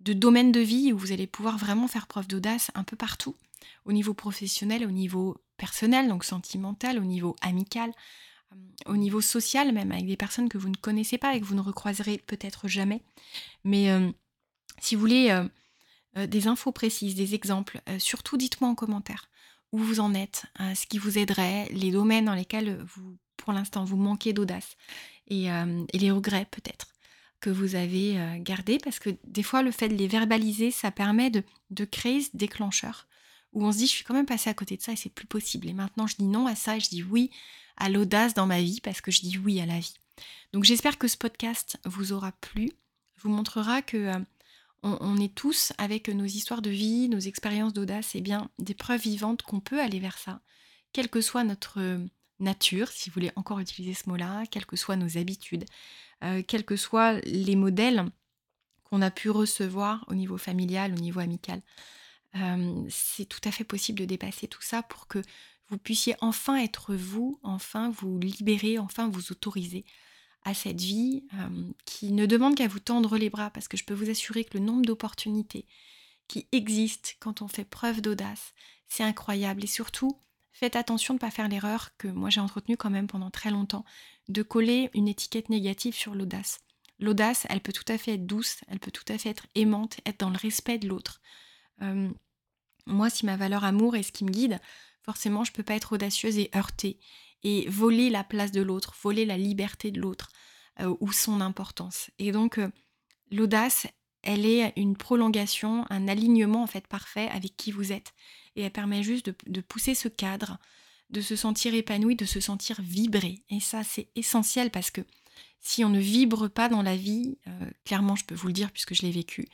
domaine 0.00 0.52
de 0.52 0.60
vie 0.60 0.92
où 0.92 0.98
vous 0.98 1.12
allez 1.12 1.26
pouvoir 1.26 1.58
vraiment 1.58 1.88
faire 1.88 2.06
preuve 2.06 2.28
d'audace 2.28 2.70
un 2.74 2.84
peu 2.84 2.96
partout, 2.96 3.36
au 3.84 3.92
niveau 3.92 4.14
professionnel, 4.14 4.86
au 4.86 4.90
niveau 4.90 5.36
personnel, 5.56 6.08
donc 6.08 6.24
sentimental, 6.24 6.98
au 6.98 7.04
niveau 7.04 7.36
amical, 7.42 7.92
au 8.86 8.96
niveau 8.96 9.20
social 9.20 9.72
même, 9.72 9.92
avec 9.92 10.06
des 10.06 10.16
personnes 10.16 10.48
que 10.48 10.58
vous 10.58 10.68
ne 10.68 10.76
connaissez 10.76 11.18
pas 11.18 11.34
et 11.34 11.40
que 11.40 11.44
vous 11.44 11.54
ne 11.54 11.60
recroiserez 11.60 12.18
peut-être 12.26 12.68
jamais. 12.68 13.02
Mais 13.64 13.90
euh, 13.90 14.10
si 14.80 14.94
vous 14.94 15.00
voulez 15.00 15.30
euh, 15.30 15.46
euh, 16.16 16.26
des 16.26 16.46
infos 16.46 16.72
précises, 16.72 17.14
des 17.14 17.34
exemples, 17.34 17.80
surtout 17.98 18.36
dites-moi 18.36 18.70
en 18.70 18.74
commentaire 18.74 19.29
où 19.72 19.78
vous 19.78 20.00
en 20.00 20.14
êtes, 20.14 20.44
ce 20.58 20.86
qui 20.86 20.98
vous 20.98 21.18
aiderait, 21.18 21.68
les 21.70 21.90
domaines 21.90 22.24
dans 22.24 22.34
lesquels 22.34 22.82
vous, 22.94 23.16
pour 23.36 23.52
l'instant, 23.52 23.84
vous 23.84 23.96
manquez 23.96 24.32
d'audace 24.32 24.76
et, 25.28 25.48
les 25.92 26.10
regrets 26.10 26.46
peut-être 26.50 26.88
que 27.40 27.50
vous 27.50 27.76
avez 27.76 28.18
gardés, 28.40 28.78
parce 28.78 28.98
que 28.98 29.10
des 29.24 29.42
fois, 29.42 29.62
le 29.62 29.70
fait 29.70 29.88
de 29.88 29.94
les 29.94 30.08
verbaliser, 30.08 30.70
ça 30.70 30.90
permet 30.90 31.30
de, 31.30 31.44
de 31.70 31.84
créer 31.84 32.20
ce 32.20 32.30
déclencheur 32.34 33.06
où 33.52 33.64
on 33.64 33.72
se 33.72 33.78
dit, 33.78 33.86
je 33.86 33.92
suis 33.92 34.04
quand 34.04 34.14
même 34.14 34.26
passé 34.26 34.50
à 34.50 34.54
côté 34.54 34.76
de 34.76 34.82
ça 34.82 34.92
et 34.92 34.96
c'est 34.96 35.12
plus 35.12 35.26
possible. 35.26 35.68
Et 35.68 35.72
maintenant, 35.72 36.06
je 36.06 36.16
dis 36.16 36.26
non 36.26 36.46
à 36.46 36.54
ça 36.54 36.76
et 36.76 36.80
je 36.80 36.88
dis 36.88 37.02
oui 37.02 37.30
à 37.76 37.88
l'audace 37.88 38.34
dans 38.34 38.46
ma 38.46 38.60
vie 38.60 38.80
parce 38.80 39.00
que 39.00 39.10
je 39.10 39.20
dis 39.20 39.38
oui 39.38 39.60
à 39.60 39.66
la 39.66 39.78
vie. 39.78 39.94
Donc 40.52 40.64
j'espère 40.64 40.98
que 40.98 41.08
ce 41.08 41.16
podcast 41.16 41.78
vous 41.84 42.12
aura 42.12 42.32
plu, 42.32 42.70
vous 43.22 43.30
montrera 43.30 43.82
que 43.82 44.12
euh, 44.84 44.96
on, 45.00 45.18
est 45.18 45.34
tous 45.34 45.72
avec 45.78 46.08
nos 46.08 46.24
histoires 46.24 46.62
de 46.62 46.70
vie, 46.70 47.08
nos 47.08 47.18
expériences 47.18 47.72
d'audace, 47.72 48.14
et 48.14 48.18
eh 48.18 48.20
bien 48.20 48.50
des 48.58 48.74
preuves 48.74 49.00
vivantes 49.00 49.42
qu'on 49.42 49.60
peut 49.60 49.80
aller 49.80 50.00
vers 50.00 50.18
ça, 50.18 50.40
quelle 50.92 51.08
que 51.08 51.20
soit 51.20 51.44
notre 51.44 51.80
euh, 51.80 51.98
nature, 52.38 52.88
si 52.88 53.10
vous 53.10 53.14
voulez 53.14 53.32
encore 53.36 53.60
utiliser 53.60 53.94
ce 53.94 54.08
mot-là, 54.08 54.44
quelles 54.50 54.66
que 54.66 54.76
soient 54.76 54.96
nos 54.96 55.18
habitudes, 55.18 55.64
euh, 56.24 56.42
quels 56.46 56.64
que 56.64 56.76
soient 56.76 57.20
les 57.20 57.56
modèles 57.56 58.06
qu'on 58.84 59.02
a 59.02 59.10
pu 59.10 59.30
recevoir 59.30 60.04
au 60.08 60.14
niveau 60.14 60.38
familial, 60.38 60.92
au 60.92 61.00
niveau 61.00 61.20
amical. 61.20 61.62
c'est 62.88 63.26
tout 63.26 63.40
à 63.44 63.52
fait 63.52 63.64
possible 63.64 63.98
de 64.00 64.04
dépasser 64.04 64.48
tout 64.48 64.62
ça 64.62 64.82
pour 64.82 65.06
que 65.06 65.22
vous 65.68 65.78
puissiez 65.78 66.16
enfin 66.20 66.56
être 66.56 66.94
vous, 66.94 67.38
enfin 67.42 67.90
vous 67.90 68.18
libérer, 68.18 68.78
enfin 68.78 69.08
vous 69.08 69.30
autoriser 69.30 69.84
à 70.42 70.54
cette 70.54 70.80
vie 70.80 71.24
qui 71.84 72.12
ne 72.12 72.26
demande 72.26 72.56
qu'à 72.56 72.68
vous 72.68 72.80
tendre 72.80 73.18
les 73.18 73.30
bras, 73.30 73.50
parce 73.50 73.68
que 73.68 73.76
je 73.76 73.84
peux 73.84 73.94
vous 73.94 74.10
assurer 74.10 74.44
que 74.44 74.56
le 74.56 74.64
nombre 74.64 74.82
d'opportunités 74.82 75.66
qui 76.28 76.46
existent 76.52 77.10
quand 77.18 77.42
on 77.42 77.48
fait 77.48 77.64
preuve 77.64 78.00
d'audace, 78.00 78.54
c'est 78.88 79.02
incroyable. 79.02 79.64
Et 79.64 79.68
surtout, 79.68 80.16
faites 80.52 80.76
attention 80.76 81.14
de 81.14 81.16
ne 81.16 81.20
pas 81.20 81.30
faire 81.30 81.48
l'erreur 81.48 81.90
que 81.98 82.08
moi 82.08 82.30
j'ai 82.30 82.40
entretenue 82.40 82.76
quand 82.76 82.90
même 82.90 83.06
pendant 83.06 83.30
très 83.30 83.50
longtemps, 83.50 83.84
de 84.28 84.42
coller 84.42 84.90
une 84.94 85.08
étiquette 85.08 85.48
négative 85.48 85.94
sur 85.94 86.14
l'audace. 86.14 86.60
L'audace, 87.00 87.46
elle 87.48 87.60
peut 87.60 87.72
tout 87.72 87.84
à 87.88 87.98
fait 87.98 88.14
être 88.14 88.26
douce, 88.26 88.58
elle 88.68 88.78
peut 88.78 88.90
tout 88.90 89.10
à 89.12 89.18
fait 89.18 89.30
être 89.30 89.46
aimante, 89.54 90.00
être 90.06 90.20
dans 90.20 90.30
le 90.30 90.36
respect 90.36 90.78
de 90.78 90.88
l'autre. 90.88 91.20
moi, 92.86 93.10
si 93.10 93.26
ma 93.26 93.36
valeur 93.36 93.64
amour 93.64 93.96
est 93.96 94.02
ce 94.02 94.12
qui 94.12 94.24
me 94.24 94.30
guide, 94.30 94.60
forcément, 95.02 95.44
je 95.44 95.50
ne 95.50 95.54
peux 95.54 95.62
pas 95.62 95.74
être 95.74 95.92
audacieuse 95.92 96.38
et 96.38 96.50
heurter 96.54 96.98
et 97.42 97.68
voler 97.68 98.10
la 98.10 98.24
place 98.24 98.52
de 98.52 98.62
l'autre, 98.62 98.94
voler 99.02 99.24
la 99.24 99.38
liberté 99.38 99.90
de 99.90 100.00
l'autre 100.00 100.30
euh, 100.80 100.94
ou 101.00 101.12
son 101.12 101.40
importance. 101.40 102.10
Et 102.18 102.32
donc, 102.32 102.58
euh, 102.58 102.68
l'audace, 103.30 103.86
elle 104.22 104.46
est 104.46 104.72
une 104.76 104.96
prolongation, 104.96 105.84
un 105.90 106.08
alignement 106.08 106.62
en 106.62 106.66
fait 106.66 106.86
parfait 106.86 107.28
avec 107.28 107.56
qui 107.56 107.72
vous 107.72 107.92
êtes. 107.92 108.12
Et 108.56 108.62
elle 108.62 108.70
permet 108.70 109.02
juste 109.02 109.30
de, 109.46 109.60
pousser 109.60 109.94
ce 109.94 110.08
cadre, 110.08 110.58
de 111.08 111.20
se 111.20 111.36
sentir 111.36 111.74
épanoui, 111.74 112.16
de 112.16 112.24
se 112.24 112.40
sentir 112.40 112.80
vibrer. 112.82 113.44
Et 113.48 113.60
ça, 113.60 113.84
c'est 113.84 114.08
essentiel 114.14 114.70
parce 114.70 114.90
que 114.90 115.00
si 115.60 115.84
on 115.84 115.88
ne 115.88 116.00
vibre 116.00 116.48
pas 116.48 116.68
dans 116.68 116.82
la 116.82 116.96
vie, 116.96 117.38
euh, 117.46 117.70
clairement, 117.84 118.16
je 118.16 118.24
peux 118.24 118.34
vous 118.34 118.48
le 118.48 118.52
dire 118.52 118.70
puisque 118.72 118.94
je 118.94 119.02
l'ai 119.02 119.12
vécu, 119.12 119.46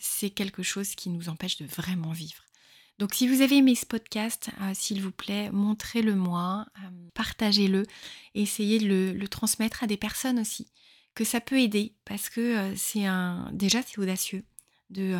c'est 0.00 0.28
quelque 0.28 0.62
chose 0.62 0.94
qui 0.94 1.08
nous 1.08 1.30
empêche 1.30 1.56
de 1.56 1.64
vraiment 1.64 2.12
vivre. 2.12 2.44
Donc 2.98 3.14
si 3.14 3.26
vous 3.26 3.40
avez 3.42 3.56
aimé 3.56 3.74
ce 3.74 3.86
podcast, 3.86 4.50
euh, 4.60 4.72
s'il 4.74 5.02
vous 5.02 5.10
plaît, 5.10 5.50
montrez-le 5.50 6.14
moi, 6.14 6.66
euh, 6.78 6.88
partagez-le, 7.14 7.84
essayez 8.34 8.78
de 8.78 9.12
le, 9.16 9.28
transmettre 9.28 9.82
à 9.82 9.86
des 9.86 9.96
personnes 9.96 10.38
aussi, 10.38 10.70
que 11.14 11.24
ça 11.24 11.40
peut 11.40 11.60
aider, 11.60 11.94
parce 12.04 12.28
que 12.28 12.40
euh, 12.40 12.74
c'est 12.76 13.06
un 13.06 13.50
déjà 13.52 13.82
c'est 13.82 13.98
audacieux 13.98 14.44
de 14.90 15.16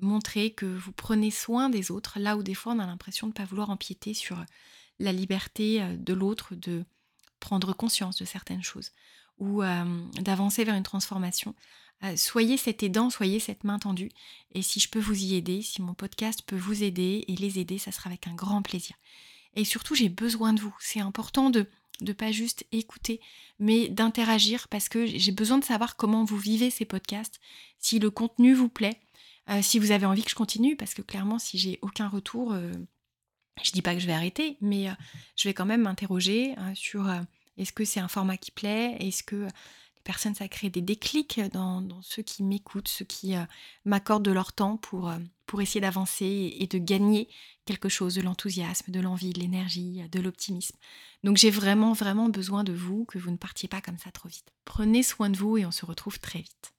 montrer 0.00 0.52
que 0.52 0.66
vous 0.66 0.92
prenez 0.92 1.30
soin 1.30 1.68
des 1.68 1.90
autres, 1.90 2.18
là 2.18 2.36
où 2.36 2.42
des 2.42 2.54
fois 2.54 2.74
on 2.74 2.78
a 2.78 2.86
l'impression 2.86 3.26
de 3.26 3.32
ne 3.32 3.36
pas 3.36 3.44
vouloir 3.44 3.70
empiéter 3.70 4.14
sur 4.14 4.44
la 5.00 5.12
liberté 5.12 5.84
de 5.98 6.14
l'autre, 6.14 6.54
de 6.54 6.84
prendre 7.40 7.72
conscience 7.74 8.16
de 8.16 8.24
certaines 8.24 8.62
choses, 8.62 8.92
ou 9.38 9.62
d'avancer 10.20 10.62
vers 10.62 10.76
une 10.76 10.84
transformation. 10.84 11.56
Euh, 12.02 12.16
soyez 12.16 12.56
cet 12.56 12.82
aidant, 12.82 13.08
soyez 13.08 13.38
cette 13.38 13.64
main 13.64 13.78
tendue. 13.78 14.10
Et 14.52 14.62
si 14.62 14.80
je 14.80 14.88
peux 14.88 15.00
vous 15.00 15.22
y 15.22 15.34
aider, 15.34 15.62
si 15.62 15.80
mon 15.80 15.94
podcast 15.94 16.42
peut 16.44 16.56
vous 16.56 16.82
aider 16.82 17.24
et 17.28 17.36
les 17.36 17.58
aider, 17.58 17.78
ça 17.78 17.92
sera 17.92 18.08
avec 18.10 18.26
un 18.26 18.34
grand 18.34 18.62
plaisir. 18.62 18.96
Et 19.54 19.64
surtout, 19.64 19.94
j'ai 19.94 20.08
besoin 20.08 20.52
de 20.52 20.60
vous. 20.60 20.74
C'est 20.80 21.00
important 21.00 21.50
de 21.50 21.66
ne 22.00 22.12
pas 22.12 22.32
juste 22.32 22.66
écouter, 22.72 23.20
mais 23.58 23.88
d'interagir 23.88 24.68
parce 24.68 24.88
que 24.88 25.06
j'ai 25.06 25.32
besoin 25.32 25.58
de 25.58 25.64
savoir 25.64 25.96
comment 25.96 26.24
vous 26.24 26.38
vivez 26.38 26.70
ces 26.70 26.84
podcasts, 26.84 27.40
si 27.78 28.00
le 28.00 28.10
contenu 28.10 28.52
vous 28.52 28.68
plaît, 28.68 28.98
euh, 29.48 29.62
si 29.62 29.78
vous 29.78 29.92
avez 29.92 30.04
envie 30.04 30.24
que 30.24 30.30
je 30.30 30.34
continue, 30.34 30.76
parce 30.76 30.92
que 30.92 31.02
clairement, 31.02 31.38
si 31.38 31.56
j'ai 31.56 31.78
aucun 31.82 32.08
retour, 32.08 32.52
euh, 32.52 32.72
je 33.62 33.70
dis 33.70 33.82
pas 33.82 33.94
que 33.94 34.00
je 34.00 34.06
vais 34.06 34.12
arrêter, 34.12 34.56
mais 34.60 34.88
je 35.36 35.48
vais 35.48 35.54
quand 35.54 35.66
même 35.66 35.82
m'interroger 35.82 36.56
sur 36.74 37.08
est-ce 37.56 37.72
que 37.72 37.84
c'est 37.84 38.00
un 38.00 38.08
format 38.08 38.36
qui 38.36 38.50
plaît, 38.50 38.96
est-ce 38.98 39.22
que 39.22 39.46
personnes, 40.04 40.34
ça 40.34 40.46
crée 40.48 40.70
des 40.70 40.82
déclics 40.82 41.40
dans, 41.52 41.82
ceux 42.02 42.22
qui 42.22 42.42
m'écoutent, 42.42 42.88
ceux 42.88 43.04
qui 43.04 43.34
euh, 43.34 43.44
m'accordent 43.84 44.24
de 44.24 44.30
leur 44.30 44.52
temps 44.52 44.76
pour, 44.76 45.08
euh, 45.08 45.18
pour 45.46 45.62
essayer 45.62 45.80
d'avancer 45.80 46.54
et, 46.58 46.66
de 46.66 46.78
gagner 46.78 47.28
quelque 47.64 47.88
chose, 47.88 48.14
de 48.14 48.22
l'enthousiasme, 48.22 48.92
de 48.92 49.00
l'envie, 49.00 49.32
de 49.32 49.40
l'énergie, 49.40 50.02
de 50.10 50.20
l'optimisme. 50.20 50.76
Donc 51.24 51.38
j'ai 51.38 51.50
vraiment, 51.50 51.94
vraiment 51.94 52.28
besoin 52.28 52.64
de 52.64 52.72
vous, 52.72 53.04
que 53.06 53.18
vous 53.18 53.30
ne 53.30 53.36
partiez 53.36 53.68
pas 53.68 53.80
comme 53.80 53.98
ça 53.98 54.10
trop 54.10 54.28
vite. 54.28 54.52
Prenez 54.64 55.02
soin 55.02 55.30
de 55.30 55.36
vous 55.36 55.56
et 55.56 55.66
on 55.66 55.70
se 55.70 55.86
retrouve 55.86 56.20
très 56.20 56.40
vite. 56.40 56.73